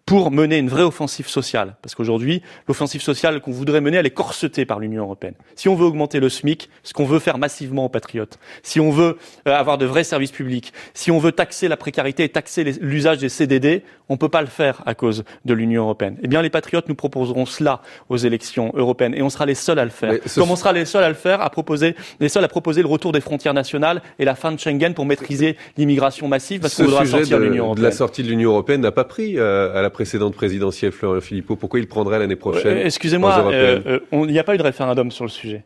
pour 0.08 0.32
mener 0.32 0.58
une 0.58 0.70
vraie 0.70 0.84
offensive 0.84 1.28
sociale. 1.28 1.76
Parce 1.82 1.94
qu'aujourd'hui, 1.94 2.42
l'offensive 2.70 3.02
sociale 3.02 3.42
qu'on 3.42 3.52
voudrait 3.52 3.82
mener, 3.82 3.98
elle 3.98 4.06
est 4.06 4.10
corsetée 4.10 4.66
par 4.66 4.80
l'Union 4.80 5.04
européenne. 5.04 5.34
Si 5.56 5.68
on 5.68 5.76
veut 5.76 5.86
augmenter 5.86 6.22
le 6.22 6.30
SMIC, 6.30 6.70
ce 6.82 6.94
qu'on 6.94 7.04
veut 7.04 7.20
faire 7.20 7.38
massivement 7.38 7.84
aux 7.86 7.90
patriotes, 7.90 8.40
si 8.64 8.80
on 8.80 8.90
veut 8.90 9.18
euh, 9.50 9.54
avoir 9.54 9.78
de 9.78 9.86
vrais 9.86 10.06
services 10.06 10.32
publics, 10.32 10.72
si 10.94 11.12
on 11.12 11.20
veut 11.20 11.34
taxer 11.34 11.68
la 11.68 11.76
précarité 11.76 12.24
et 12.24 12.30
taxer 12.30 12.64
l'usage 12.80 13.18
des 13.18 13.28
CDD, 13.28 13.84
on 14.08 14.16
peut 14.16 14.30
pas 14.30 14.40
le 14.40 14.48
faire 14.48 14.82
à 14.86 14.96
cause 14.96 15.26
de 15.44 15.54
l'Union 15.54 15.84
européenne. 15.84 16.16
Eh 16.24 16.30
bien, 16.30 16.42
les 16.42 16.50
patriotes 16.50 16.88
nous 16.88 16.96
proposeront 16.96 17.46
cela 17.46 17.82
aux 18.08 18.16
élections 18.16 18.72
européennes 18.76 19.14
et 19.14 19.22
on 19.22 19.30
sera 19.30 19.46
les 19.46 19.56
seuls 19.56 19.78
à 19.78 19.84
le 19.84 19.92
faire. 19.92 20.14
Ce- 20.26 20.40
Comme 20.40 20.50
on 20.52 20.56
sera 20.56 20.72
les 20.72 20.86
seuls 20.86 21.04
à 21.04 21.10
le 21.10 21.16
faire, 21.16 21.42
à 21.42 21.50
proposer, 21.50 21.96
les 22.22 22.30
seuls 22.30 22.46
à 22.46 22.48
proposer 22.48 22.82
le 22.82 22.88
retour 22.88 23.12
des 23.12 23.20
frontières 23.20 23.54
nationales 23.54 24.02
et 24.20 24.24
la 24.24 24.36
fin 24.36 24.54
de 24.54 24.58
Schengen 24.60 24.94
pour 24.94 25.06
maîtriser 25.06 25.58
l'immigration 25.76 26.30
massive 26.30 26.62
parce 26.62 26.76
Ce 26.76 26.78
qu'on 26.84 26.88
voudra 26.88 27.06
sortir 27.06 27.40
de, 27.40 27.44
l'Union 27.44 27.56
de 27.56 27.60
européenne. 27.66 27.84
la 27.84 27.92
sortie 27.92 28.24
de 28.24 28.30
l'Union 28.30 28.52
européenne 28.52 28.80
n'a 28.80 28.94
pas 28.94 29.04
pris 29.04 29.38
euh, 29.38 29.78
à 29.78 29.82
la 29.82 29.90
précédente 29.98 30.36
présidentielle 30.36 30.92
Florian 30.92 31.22
Philippot. 31.22 31.56
Pourquoi 31.56 31.80
il 31.80 31.88
prendrait 31.88 32.20
l'année 32.20 32.36
prochaine 32.36 32.78
Euh, 32.78 32.86
Excusez-moi, 32.86 33.48
euh, 33.52 33.80
euh, 33.88 34.00
on- 34.12 34.26
il 34.26 34.32
n'y 34.32 34.38
a 34.38 34.44
pas 34.44 34.54
eu 34.54 34.58
de 34.60 34.64
référendum 34.64 35.10
sur 35.10 35.26
le 35.26 35.32
sujet. 35.32 35.64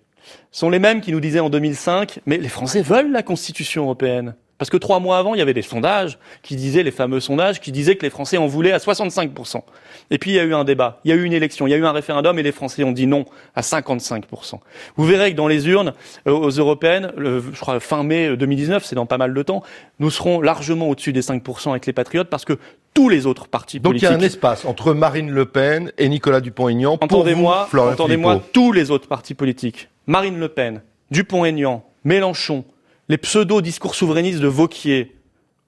Ce 0.52 0.60
sont 0.62 0.70
les 0.70 0.80
mêmes 0.80 1.02
qui 1.02 1.12
nous 1.12 1.20
disaient 1.20 1.42
en 1.42 1.50
2005, 1.50 2.20
mais 2.26 2.38
les 2.38 2.48
Français 2.48 2.82
veulent 2.82 3.12
la 3.12 3.24
Constitution 3.24 3.84
européenne. 3.84 4.36
Parce 4.62 4.70
que 4.70 4.78
trois 4.78 5.00
mois 5.00 5.18
avant, 5.18 5.34
il 5.34 5.40
y 5.40 5.42
avait 5.42 5.56
des 5.56 5.64
sondages 5.64 6.20
qui 6.44 6.56
disaient, 6.56 6.84
les 6.84 6.92
fameux 6.92 7.20
sondages, 7.20 7.60
qui 7.60 7.72
disaient 7.72 7.96
que 7.96 8.04
les 8.04 8.12
Français 8.12 8.38
en 8.38 8.46
voulaient 8.46 8.74
à 8.74 8.78
65%. 8.78 9.64
Et 10.12 10.20
puis 10.20 10.30
il 10.30 10.34
y 10.36 10.40
a 10.40 10.44
eu 10.44 10.54
un 10.54 10.64
débat, 10.64 11.00
il 11.04 11.10
y 11.10 11.12
a 11.12 11.16
eu 11.16 11.24
une 11.24 11.34
élection, 11.34 11.66
il 11.66 11.72
y 11.72 11.74
a 11.74 11.78
eu 11.78 11.84
un 11.86 11.92
référendum 11.92 12.38
et 12.38 12.44
les 12.44 12.52
Français 12.52 12.84
ont 12.84 12.92
dit 12.92 13.08
non 13.08 13.26
à 13.56 13.62
55%. 13.62 14.60
Vous 14.98 15.04
verrez 15.04 15.32
que 15.32 15.36
dans 15.36 15.48
les 15.48 15.68
urnes, 15.68 15.94
euh, 16.28 16.32
aux 16.32 16.52
européennes, 16.52 17.12
le- 17.18 17.44
je 17.52 17.60
crois 17.60 17.80
fin 17.80 18.04
mai 18.04 18.38
2019, 18.38 18.86
c'est 18.86 18.94
dans 18.94 19.08
pas 19.08 19.18
mal 19.18 19.34
de 19.34 19.42
temps, 19.42 19.64
nous 20.00 20.12
serons 20.12 20.42
largement 20.42 20.90
au-dessus 20.90 21.12
des 21.12 21.24
5% 21.24 21.72
avec 21.72 21.88
les 21.88 21.94
Patriotes 21.94 22.30
parce 22.30 22.46
que 22.46 22.60
tous 22.94 23.10
les 23.10 23.26
autres 23.26 23.48
partis 23.48 23.80
Donc 23.80 23.94
il 23.94 23.98
y 23.98 24.02
politiques... 24.02 24.22
a 24.22 24.24
un 24.24 24.28
espace 24.28 24.66
entre 24.66 24.94
Marine 24.94 25.32
Le 25.32 25.46
Pen 25.48 25.92
et 25.98 26.08
Nicolas 26.08 26.40
Dupont-Aignan 26.40 27.00
Entendez-moi, 27.02 27.68
entendez-moi 27.74 28.40
tous 28.54 28.74
les 28.74 28.92
autres 28.92 29.08
partis 29.08 29.34
politiques. 29.34 29.90
Marine 30.06 30.38
Le 30.40 30.50
Pen, 30.50 30.84
Dupont-Aignan, 31.10 31.84
Mélenchon, 32.04 32.64
les 33.12 33.18
pseudo-discours 33.18 33.94
souverainistes 33.94 34.40
de 34.40 34.48
Vauquier, 34.48 35.12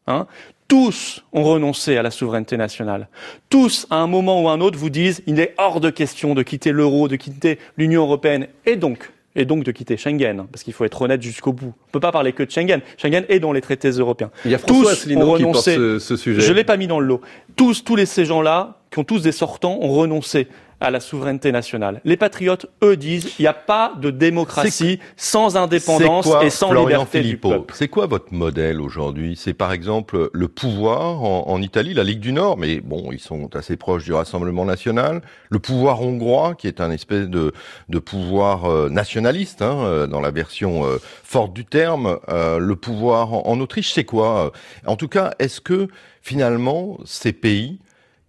hein, 0.07 0.27
tous 0.69 1.25
ont 1.33 1.43
renoncé 1.43 1.97
à 1.97 2.01
la 2.01 2.09
souveraineté 2.09 2.55
nationale. 2.55 3.09
Tous, 3.49 3.85
à 3.89 3.97
un 3.97 4.07
moment 4.07 4.41
ou 4.41 4.47
à 4.47 4.53
un 4.53 4.61
autre, 4.61 4.79
vous 4.79 4.89
disent 4.89 5.21
il 5.27 5.41
est 5.41 5.53
hors 5.57 5.81
de 5.81 5.89
question 5.89 6.35
de 6.35 6.41
quitter 6.41 6.71
l'euro, 6.71 7.09
de 7.09 7.17
quitter 7.17 7.59
l'Union 7.75 8.03
européenne, 8.03 8.47
et 8.65 8.77
donc, 8.77 9.11
et 9.35 9.43
donc 9.43 9.65
de 9.65 9.71
quitter 9.73 9.97
Schengen, 9.97 10.39
hein, 10.39 10.47
parce 10.53 10.63
qu'il 10.63 10.73
faut 10.73 10.85
être 10.85 11.01
honnête 11.01 11.21
jusqu'au 11.21 11.51
bout. 11.51 11.73
On 11.89 11.91
peut 11.91 11.99
pas 11.99 12.13
parler 12.13 12.31
que 12.31 12.43
de 12.43 12.49
Schengen. 12.49 12.79
Schengen 12.95 13.25
est 13.27 13.41
dans 13.41 13.51
les 13.51 13.59
traités 13.59 13.89
européens. 13.89 14.31
Il 14.45 14.51
y 14.51 14.55
a 14.55 14.57
François 14.57 14.95
tous 14.95 15.05
ont 15.05 15.09
qui 15.09 15.15
porte 15.15 15.27
renoncé. 15.41 15.75
ce, 15.75 15.99
ce 15.99 16.15
sujet. 16.15 16.39
Je 16.39 16.53
l'ai 16.53 16.63
pas 16.63 16.77
mis 16.77 16.87
dans 16.87 17.01
le 17.01 17.07
lot. 17.07 17.19
Tous, 17.57 17.83
tous 17.83 17.97
les 17.97 18.05
ces 18.05 18.23
gens-là, 18.23 18.79
qui 18.89 18.99
ont 18.99 19.03
tous 19.03 19.21
des 19.21 19.33
sortants, 19.33 19.79
ont 19.81 19.91
renoncé 19.91 20.47
à 20.79 20.91
la 20.91 20.99
souveraineté 20.99 21.51
nationale. 21.51 22.01
Les 22.03 22.17
patriotes, 22.17 22.65
eux, 22.83 22.97
disent 22.97 23.33
il 23.39 23.43
n'y 23.43 23.47
a 23.47 23.53
pas 23.53 23.93
de 23.99 24.09
démocratie 24.09 24.99
sans 25.15 25.55
indépendance 25.55 26.25
quoi, 26.25 26.43
et 26.43 26.49
sans 26.49 26.69
Florian 26.69 26.99
liberté 26.99 27.21
Philippot, 27.21 27.49
du 27.49 27.55
peuple. 27.55 27.73
C'est 27.77 27.87
quoi 27.87 28.05
votre 28.05 28.33
modèle 28.33 28.81
aujourd'hui? 28.81 29.35
C'est 29.35 29.53
par 29.53 29.71
exemple 29.71 30.29
le 30.33 30.47
pouvoir 30.47 31.23
en, 31.23 31.47
en 31.47 31.61
Italie, 31.61 31.93
la 31.93 32.03
Ligue 32.03 32.19
du 32.19 32.33
Nord, 32.33 32.57
mais 32.57 32.81
bon, 32.81 33.11
ils 33.11 33.19
sont 33.19 33.55
assez 33.55 33.77
proches 33.77 34.03
du 34.03 34.13
Rassemblement 34.13 34.65
national. 34.65 35.21
Le 35.49 35.59
pouvoir 35.59 36.01
hongrois, 36.01 36.55
qui 36.55 36.67
est 36.67 36.81
un 36.81 36.91
espèce 36.91 37.29
de, 37.29 37.53
de 37.89 37.99
pouvoir 37.99 38.65
euh, 38.65 38.89
nationaliste, 38.89 39.61
hein, 39.61 39.77
euh, 39.79 40.07
dans 40.07 40.19
la 40.19 40.31
version 40.31 40.85
euh, 40.85 40.97
forte 41.23 41.53
du 41.53 41.65
terme. 41.65 42.19
Euh, 42.29 42.59
le 42.59 42.75
pouvoir 42.75 43.33
en, 43.33 43.43
en 43.45 43.59
Autriche, 43.59 43.93
c'est 43.93 44.03
quoi? 44.03 44.51
En 44.85 44.95
tout 44.95 45.07
cas, 45.07 45.33
est-ce 45.39 45.61
que 45.61 45.87
finalement 46.21 46.97
ces 47.05 47.33
pays 47.33 47.79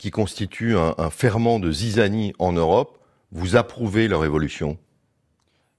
qui 0.05 0.11
constituent 0.11 0.77
un, 0.77 1.09
ferment 1.09 1.59
de 1.59 1.73
zizanie 1.73 2.35
en 2.39 2.53
Europe, 2.53 2.99
vous 3.33 3.57
approuvez 3.57 4.07
leur 4.07 4.23
évolution? 4.23 4.77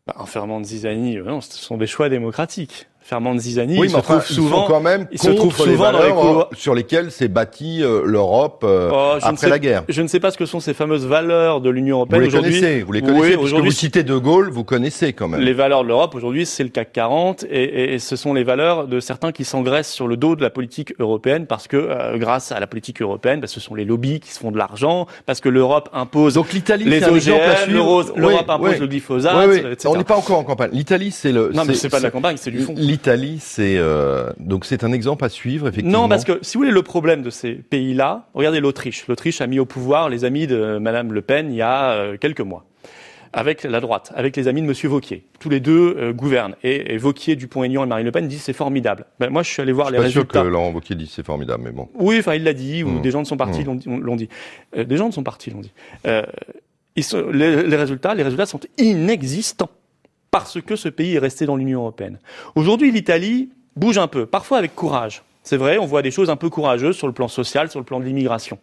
Bah, 0.08 0.16
un 0.18 0.26
ferment 0.26 0.60
de 0.60 0.66
zizanie, 0.66 1.20
euh, 1.20 1.26
non, 1.26 1.42
ce 1.42 1.56
sont 1.60 1.78
des 1.78 1.86
choix 1.86 2.10
démocratiques. 2.10 2.88
Ferment 3.08 3.36
de 3.36 3.40
zizanie, 3.40 3.74
Oui, 3.78 3.82
il 3.82 3.82
mais 3.84 3.90
se 3.90 3.96
enfin, 3.98 4.14
trouve 4.18 4.26
ils 4.32 4.34
souvent. 4.34 4.66
quand 4.66 4.80
même 4.80 5.06
il 5.12 5.20
se 5.22 5.30
les 5.30 5.36
dans 5.36 5.44
les 5.44 6.10
couloirs. 6.10 6.50
euh, 6.52 6.56
sur 6.56 6.74
lesquelles 6.74 7.12
s'est 7.12 7.28
bâtie 7.28 7.84
euh, 7.84 8.02
l'Europe 8.04 8.64
euh, 8.64 8.90
Oh, 8.92 9.12
après 9.22 9.38
sais- 9.38 9.48
la 9.50 9.60
guerre. 9.60 9.84
Je 9.88 10.02
ne 10.02 10.08
sais 10.08 10.20
pas 10.20 10.32
ce 10.32 10.38
que 10.40 10.48
sont 10.48 10.60
ces 10.60 10.74
fameuses 10.74 11.06
valeurs 11.06 11.62
de 11.62 11.70
l'Union 11.70 11.98
Vous 11.98 12.00
européenne 12.02 12.22
les 12.22 12.28
aujourd'hui. 12.30 12.60
connaissez, 12.60 12.82
vous 12.82 12.92
les 12.94 13.02
Oui, 13.02 13.06
connaissez, 13.06 13.28
puisque 13.28 13.42
aujourd'hui, 13.44 13.70
vous 13.70 13.76
citez 13.76 14.02
De 14.02 14.18
Gaulle, 14.18 14.50
vous 14.50 14.64
connaissez 14.64 15.14
quand 15.14 15.28
même. 15.28 15.40
Les 15.42 15.54
valeurs 15.54 15.84
de 15.84 15.90
l'Europe 15.90 16.16
aujourd'hui, 16.16 16.48
c'est 16.48 16.64
le 16.64 16.70
CAC 16.70 16.94
40 16.94 17.44
et, 17.44 17.64
et- 17.64 17.94
et 17.94 18.00
ce 18.00 18.16
sont 18.16 18.34
les 18.34 18.44
valeurs 18.44 18.88
de 18.88 19.00
certains 19.00 19.32
qui 19.32 19.44
s'engraissent 19.44 19.92
sur 19.94 20.08
le 20.08 20.18
dos 20.18 20.36
de 20.36 20.42
la 20.42 20.50
politique 20.50 20.96
européenne 20.98 21.46
parce 21.46 21.68
que 21.68 21.78
euh, 21.78 22.18
grâce 22.18 22.52
à 22.52 22.60
la 22.60 22.66
politique 22.66 23.04
européenne, 23.04 23.40
bah, 23.40 23.46
ce 23.46 23.60
sont 23.60 23.76
les 23.76 23.86
lobbies 23.86 24.20
qui 24.20 24.32
se 24.32 24.40
font 24.40 24.52
de 24.52 24.58
l'argent 24.58 25.06
parce 25.28 25.42
que 25.42 25.50
l'Europe 25.50 25.90
impose 25.94 26.34
Donc 26.34 26.52
l'Italie, 26.54 26.86
les 26.86 27.04
OGM, 27.04 27.34
Oui, 27.68 27.72
l'Europe 28.16 28.50
impose 28.50 28.72
oui. 28.74 28.80
le 28.80 28.88
glyphosate, 28.88 29.36
Oui, 29.48 29.62
oui. 29.64 29.72
etc. 29.72 29.90
On 29.94 29.96
n'est 29.98 30.04
pas 30.04 30.18
encore 30.18 30.40
en 30.40 30.44
campagne. 30.44 30.72
L'Italie, 30.74 31.12
c'est 31.12 31.32
le. 31.32 31.52
Non, 31.54 31.66
mais 31.66 31.76
c'est 31.76 31.90
pas 31.90 32.00
de 32.00 32.04
la 32.04 32.10
campagne, 32.10 32.38
c'est 32.38 32.50
du 32.50 32.62
fond. 32.62 32.74
L'Italie, 32.96 33.38
c'est 33.42 33.76
euh, 33.78 34.32
donc 34.40 34.64
c'est 34.66 34.84
un 34.86 34.92
exemple 34.94 35.26
à 35.26 35.30
suivre 35.30 35.68
effectivement. 35.68 36.04
Non, 36.04 36.08
parce 36.10 36.24
que 36.24 36.40
si 36.42 36.56
vous 36.58 36.62
voulez 36.62 36.72
le 36.74 36.82
problème 36.82 37.22
de 37.24 37.30
ces 37.30 37.54
pays-là, 37.54 38.28
regardez 38.34 38.60
l'Autriche. 38.62 39.06
L'Autriche 39.08 39.42
a 39.42 39.48
mis 39.48 39.60
au 39.60 39.66
pouvoir 39.66 40.08
les 40.10 40.24
amis 40.24 40.48
de 40.48 40.78
Madame 40.78 41.12
Le 41.14 41.22
Pen 41.22 41.52
il 41.52 41.58
y 41.58 41.62
a 41.62 41.92
euh, 41.92 42.18
quelques 42.18 42.40
mois, 42.42 42.66
avec 43.34 43.64
la 43.64 43.82
droite, 43.82 44.14
avec 44.16 44.38
les 44.38 44.48
amis 44.48 44.62
de 44.62 44.66
Monsieur 44.68 44.88
Vauquier. 44.88 45.26
Tous 45.40 45.50
les 45.50 45.60
deux 45.60 45.96
euh, 45.98 46.14
gouvernent. 46.14 46.56
Et, 46.64 46.94
et 46.94 46.98
Vauquier, 46.98 47.36
Dupont-Aignan 47.36 47.84
et 47.84 47.88
Marine 47.88 48.06
Le 48.06 48.12
Pen 48.14 48.28
disent 48.30 48.44
c'est 48.44 48.54
formidable. 48.54 49.06
Ben, 49.20 49.30
moi, 49.30 49.44
je 49.44 49.50
suis 49.50 49.62
allé 49.62 49.74
voir 49.74 49.90
je 49.90 49.94
les 49.96 50.10
suis 50.10 50.24
pas 50.24 50.34
sûr 50.34 50.44
que 50.44 50.48
Laurent 50.48 50.72
Wauquiez 50.72 50.96
dit 50.96 51.12
c'est 51.14 51.26
formidable, 51.26 51.64
mais 51.66 51.72
bon. 51.72 51.90
Oui, 51.96 52.16
enfin, 52.20 52.36
il 52.36 52.44
l'a 52.46 52.54
dit, 52.54 52.84
ou 52.84 52.90
Mmh. 52.90 53.02
des 53.02 53.12
gens 53.12 53.22
de 53.24 53.28
son 53.28 53.36
parti 53.38 53.60
Mmh. 53.62 53.66
l'ont 53.66 53.76
dit- 53.76 53.90
l'ont 53.90 54.16
dit. 54.16 54.30
Euh, 54.78 54.86
des 54.86 54.96
gens 54.96 55.10
de 55.10 55.14
son 55.14 55.24
parti 55.24 55.50
l'ont 55.50 55.60
dit. 55.60 55.74
Euh, 56.08 56.24
ils 56.96 57.04
sont, 57.04 57.26
les, 57.30 57.64
les 57.64 57.76
résultats, 57.76 58.16
les 58.16 58.24
résultats 58.24 58.46
sont 58.46 58.62
inexistants 58.78 59.70
parce 60.36 60.60
que 60.60 60.76
ce 60.76 60.90
pays 60.90 61.16
est 61.16 61.20
resté 61.20 61.46
dans 61.46 61.56
l'Union 61.56 61.80
européenne. 61.80 62.20
Aujourd'hui, 62.56 62.92
l'Italie 62.92 63.52
bouge 63.78 63.98
un 63.98 64.08
peu, 64.08 64.26
parfois 64.26 64.58
avec 64.58 64.76
courage. 64.76 65.24
C'est 65.44 65.56
vrai, 65.56 65.78
on 65.78 65.86
voit 65.86 66.02
des 66.02 66.12
choses 66.12 66.30
un 66.30 66.36
peu 66.36 66.50
courageuses 66.50 66.98
sur 66.98 67.08
le 67.08 67.14
plan 67.14 67.30
social, 67.30 67.72
sur 67.72 67.80
le 67.80 67.86
plan 67.86 68.02
de 68.02 68.06
l'immigration. 68.06 68.60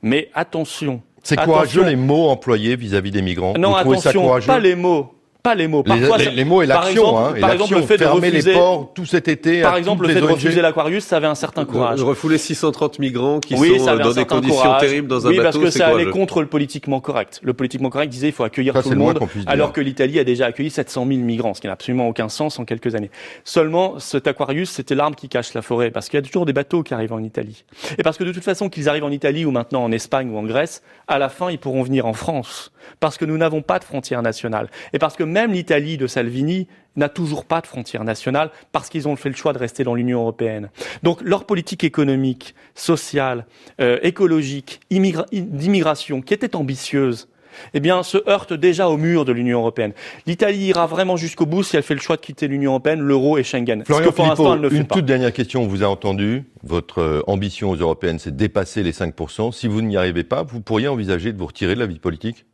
Mais 0.00 0.30
attention. 0.32 1.02
C'est 1.22 1.34
attention. 1.34 1.52
courageux 1.52 1.84
les 1.84 1.96
mots 1.96 2.28
employés 2.28 2.76
vis-à-vis 2.76 3.10
des 3.10 3.20
migrants. 3.20 3.52
Non, 3.58 3.72
vous 3.72 3.80
trouvez 3.80 3.96
ça 3.98 4.08
attention, 4.08 4.22
courageux? 4.22 4.46
pas 4.46 4.58
les 4.58 4.74
mots. 4.74 5.12
Pas 5.46 5.54
les 5.54 5.68
mots. 5.68 5.84
Les, 5.86 6.00
Parfois, 6.00 6.18
les- 6.18 6.24
ça- 6.24 6.30
les 6.30 6.44
mots 6.44 6.62
et 6.62 6.66
par 6.66 6.82
l'action, 6.84 7.02
exemple- 7.04 7.36
hein. 7.36 7.40
Par 7.40 7.52
exemple, 7.52 7.74
le 7.74 7.82
fait 7.82 7.98
de 7.98 8.04
refuser- 8.04 8.42
les 8.42 8.52
ports 8.54 8.90
tout 8.94 9.06
cet 9.06 9.28
été. 9.28 9.62
à 9.62 9.68
Par 9.68 9.76
exemple, 9.76 10.02
le 10.02 10.08
fait 10.08 10.14
les 10.14 10.20
de 10.20 10.26
ONG. 10.26 10.32
refuser 10.32 10.60
l'Aquarius, 10.60 11.04
ça 11.04 11.18
avait 11.18 11.26
un 11.28 11.34
certain 11.36 11.64
courage. 11.64 11.98
De 12.00 12.04
refouler 12.04 12.36
630 12.38 12.98
migrants 12.98 13.38
qui 13.38 13.54
oui, 13.54 13.78
sont 13.78 13.86
euh, 13.88 13.96
dans 13.98 14.10
des 14.12 14.24
conditions 14.24 14.60
courage. 14.62 14.80
terribles 14.80 15.06
dans 15.08 15.24
un 15.24 15.30
oui, 15.30 15.36
bateau. 15.36 15.44
parce 15.44 15.64
que 15.64 15.70
c'est 15.70 15.78
ça 15.78 15.86
allait 15.88 16.06
contre 16.10 16.40
le 16.40 16.48
politiquement 16.48 16.98
correct. 17.00 17.38
Le 17.44 17.52
politiquement 17.54 17.90
correct 17.90 18.08
disait 18.08 18.28
il 18.28 18.32
faut 18.32 18.42
accueillir 18.44 18.74
Ça, 18.74 18.82
tout 18.82 18.90
le 18.90 18.96
monde, 18.96 19.18
dire. 19.18 19.44
alors 19.46 19.72
que 19.72 19.80
l'Italie 19.80 20.18
a 20.18 20.24
déjà 20.24 20.46
accueilli 20.46 20.70
700 20.70 21.06
000 21.06 21.20
migrants, 21.20 21.54
ce 21.54 21.60
qui 21.60 21.68
n'a 21.68 21.74
absolument 21.74 22.08
aucun 22.08 22.28
sens 22.28 22.58
en 22.58 22.64
quelques 22.64 22.94
années. 22.96 23.10
Seulement, 23.44 23.98
cet 24.00 24.26
Aquarius, 24.26 24.70
c'était 24.70 24.94
l'arbre 24.94 25.16
qui 25.16 25.28
cache 25.28 25.54
la 25.54 25.62
forêt, 25.62 25.90
parce 25.90 26.08
qu'il 26.08 26.18
y 26.18 26.22
a 26.22 26.26
toujours 26.26 26.46
des 26.46 26.52
bateaux 26.52 26.82
qui 26.82 26.94
arrivent 26.94 27.12
en 27.12 27.22
Italie. 27.22 27.64
Et 27.98 28.02
parce 28.02 28.16
que 28.16 28.24
de 28.24 28.32
toute 28.32 28.42
façon, 28.44 28.68
qu'ils 28.68 28.88
arrivent 28.88 29.04
en 29.04 29.10
Italie 29.12 29.44
ou 29.44 29.50
maintenant 29.52 29.84
en 29.84 29.92
Espagne 29.92 30.30
ou 30.32 30.38
en 30.38 30.42
Grèce, 30.42 30.82
à 31.06 31.18
la 31.18 31.28
fin, 31.28 31.50
ils 31.50 31.58
pourront 31.58 31.82
venir 31.82 32.06
en 32.06 32.12
France. 32.12 32.72
Parce 33.00 33.16
que 33.18 33.24
nous 33.24 33.36
n'avons 33.36 33.62
pas 33.62 33.78
de 33.78 33.84
frontières 33.84 34.22
nationales. 34.22 34.68
Et 34.92 34.98
parce 34.98 35.16
que 35.16 35.24
même 35.40 35.52
l'Italie 35.52 35.96
de 35.98 36.06
Salvini 36.06 36.66
n'a 36.96 37.08
toujours 37.10 37.44
pas 37.44 37.60
de 37.60 37.66
frontières 37.66 38.04
nationales 38.04 38.50
parce 38.72 38.88
qu'ils 38.88 39.06
ont 39.06 39.16
fait 39.16 39.28
le 39.28 39.34
choix 39.36 39.52
de 39.52 39.58
rester 39.58 39.84
dans 39.84 39.94
l'Union 39.94 40.20
européenne. 40.20 40.70
Donc 41.02 41.20
leur 41.22 41.44
politique 41.44 41.84
économique, 41.84 42.54
sociale, 42.74 43.46
euh, 43.80 43.98
écologique, 44.02 44.80
immigra- 44.90 45.26
d'immigration, 45.32 46.22
qui 46.22 46.32
était 46.32 46.56
ambitieuse, 46.56 47.28
eh 47.74 47.80
bien, 47.80 48.02
se 48.02 48.18
heurte 48.28 48.52
déjà 48.52 48.88
au 48.88 48.96
mur 48.98 49.24
de 49.26 49.32
l'Union 49.32 49.60
européenne. 49.60 49.92
L'Italie 50.26 50.66
ira 50.66 50.86
vraiment 50.86 51.16
jusqu'au 51.16 51.46
bout 51.46 51.62
si 51.62 51.76
elle 51.76 51.82
fait 51.82 51.94
le 51.94 52.00
choix 52.00 52.16
de 52.16 52.20
quitter 52.22 52.48
l'Union 52.48 52.72
européenne, 52.72 53.00
l'euro 53.00 53.38
et 53.38 53.42
Schengen. 53.44 53.82
Florian 53.84 54.04
ce 54.04 54.10
que 54.10 54.14
pour 54.14 54.26
l'instant, 54.26 54.36
Philippot, 54.44 54.54
elle 54.54 54.60
ne 54.60 54.68
fait 54.70 54.76
une 54.76 54.86
pas. 54.86 54.94
toute 54.94 55.04
dernière 55.06 55.32
question, 55.32 55.62
on 55.62 55.66
vous 55.66 55.82
a 55.82 55.86
entendu. 55.86 56.44
Votre 56.62 56.98
euh, 57.00 57.22
ambition 57.26 57.70
aux 57.70 57.76
européennes, 57.76 58.18
c'est 58.18 58.30
de 58.32 58.36
dépasser 58.36 58.82
les 58.82 58.92
5%. 58.92 59.52
Si 59.52 59.68
vous 59.68 59.80
n'y 59.82 59.96
arrivez 59.96 60.24
pas, 60.24 60.42
vous 60.42 60.60
pourriez 60.60 60.88
envisager 60.88 61.32
de 61.32 61.38
vous 61.38 61.46
retirer 61.46 61.74
de 61.74 61.80
la 61.80 61.86
vie 61.86 61.98
politique? 61.98 62.44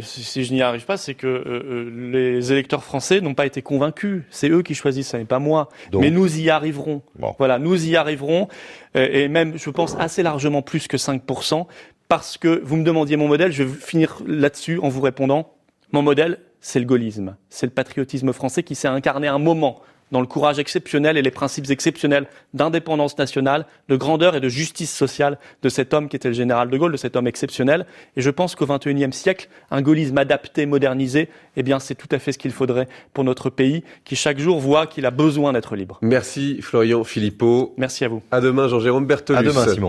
Si, 0.00 0.24
si 0.24 0.44
je 0.44 0.52
n'y 0.52 0.62
arrive 0.62 0.84
pas, 0.84 0.96
c'est 0.96 1.14
que 1.14 1.26
euh, 1.26 1.42
euh, 1.46 2.10
les 2.12 2.52
électeurs 2.52 2.82
français 2.84 3.20
n'ont 3.20 3.34
pas 3.34 3.46
été 3.46 3.62
convaincus. 3.62 4.22
C'est 4.30 4.48
eux 4.50 4.62
qui 4.62 4.74
choisissent, 4.74 5.10
ce 5.10 5.16
n'est 5.16 5.24
pas 5.24 5.38
moi. 5.38 5.68
Donc- 5.92 6.02
Mais 6.02 6.10
nous 6.10 6.38
y 6.38 6.50
arriverons. 6.50 7.02
Bon. 7.18 7.34
Voilà, 7.38 7.58
nous 7.58 7.86
y 7.88 7.96
arriverons. 7.96 8.48
Euh, 8.96 9.08
et 9.10 9.28
même, 9.28 9.56
je 9.56 9.70
pense, 9.70 9.96
assez 9.98 10.22
largement 10.22 10.62
plus 10.62 10.88
que 10.88 10.96
5%. 10.96 11.66
Parce 12.08 12.38
que 12.38 12.60
vous 12.64 12.76
me 12.76 12.84
demandiez 12.84 13.16
mon 13.16 13.28
modèle, 13.28 13.52
je 13.52 13.62
vais 13.64 13.74
finir 13.74 14.22
là-dessus 14.26 14.78
en 14.80 14.88
vous 14.88 15.00
répondant. 15.02 15.52
Mon 15.92 16.02
modèle, 16.02 16.38
c'est 16.60 16.78
le 16.80 16.86
gaullisme. 16.86 17.36
C'est 17.50 17.66
le 17.66 17.72
patriotisme 17.72 18.32
français 18.32 18.62
qui 18.62 18.74
s'est 18.74 18.88
incarné 18.88 19.28
un 19.28 19.38
moment 19.38 19.80
dans 20.12 20.20
le 20.20 20.26
courage 20.26 20.58
exceptionnel 20.58 21.16
et 21.16 21.22
les 21.22 21.30
principes 21.30 21.70
exceptionnels 21.70 22.26
d'indépendance 22.54 23.18
nationale, 23.18 23.66
de 23.88 23.96
grandeur 23.96 24.36
et 24.36 24.40
de 24.40 24.48
justice 24.48 24.94
sociale 24.94 25.38
de 25.62 25.68
cet 25.68 25.94
homme 25.94 26.08
qui 26.08 26.16
était 26.16 26.28
le 26.28 26.34
général 26.34 26.70
de 26.70 26.76
Gaulle, 26.76 26.92
de 26.92 26.96
cet 26.96 27.16
homme 27.16 27.26
exceptionnel. 27.26 27.86
Et 28.16 28.22
je 28.22 28.30
pense 28.30 28.54
qu'au 28.54 28.66
XXIe 28.66 29.12
siècle, 29.12 29.48
un 29.70 29.82
gaullisme 29.82 30.18
adapté, 30.18 30.66
modernisé, 30.66 31.28
eh 31.56 31.62
bien, 31.62 31.78
c'est 31.78 31.94
tout 31.94 32.08
à 32.10 32.18
fait 32.18 32.32
ce 32.32 32.38
qu'il 32.38 32.52
faudrait 32.52 32.88
pour 33.12 33.24
notre 33.24 33.50
pays, 33.50 33.82
qui 34.04 34.16
chaque 34.16 34.38
jour 34.38 34.60
voit 34.60 34.86
qu'il 34.86 35.06
a 35.06 35.10
besoin 35.10 35.52
d'être 35.52 35.76
libre. 35.76 35.98
Merci 36.02 36.60
Florian 36.62 37.04
Philippot. 37.04 37.74
Merci 37.76 38.04
à 38.04 38.08
vous. 38.08 38.22
À 38.30 38.40
demain 38.40 38.68
Jean-Jérôme 38.68 39.06
Bertolus. 39.06 39.38
À 39.38 39.42
demain, 39.42 39.66
Simon. 39.66 39.86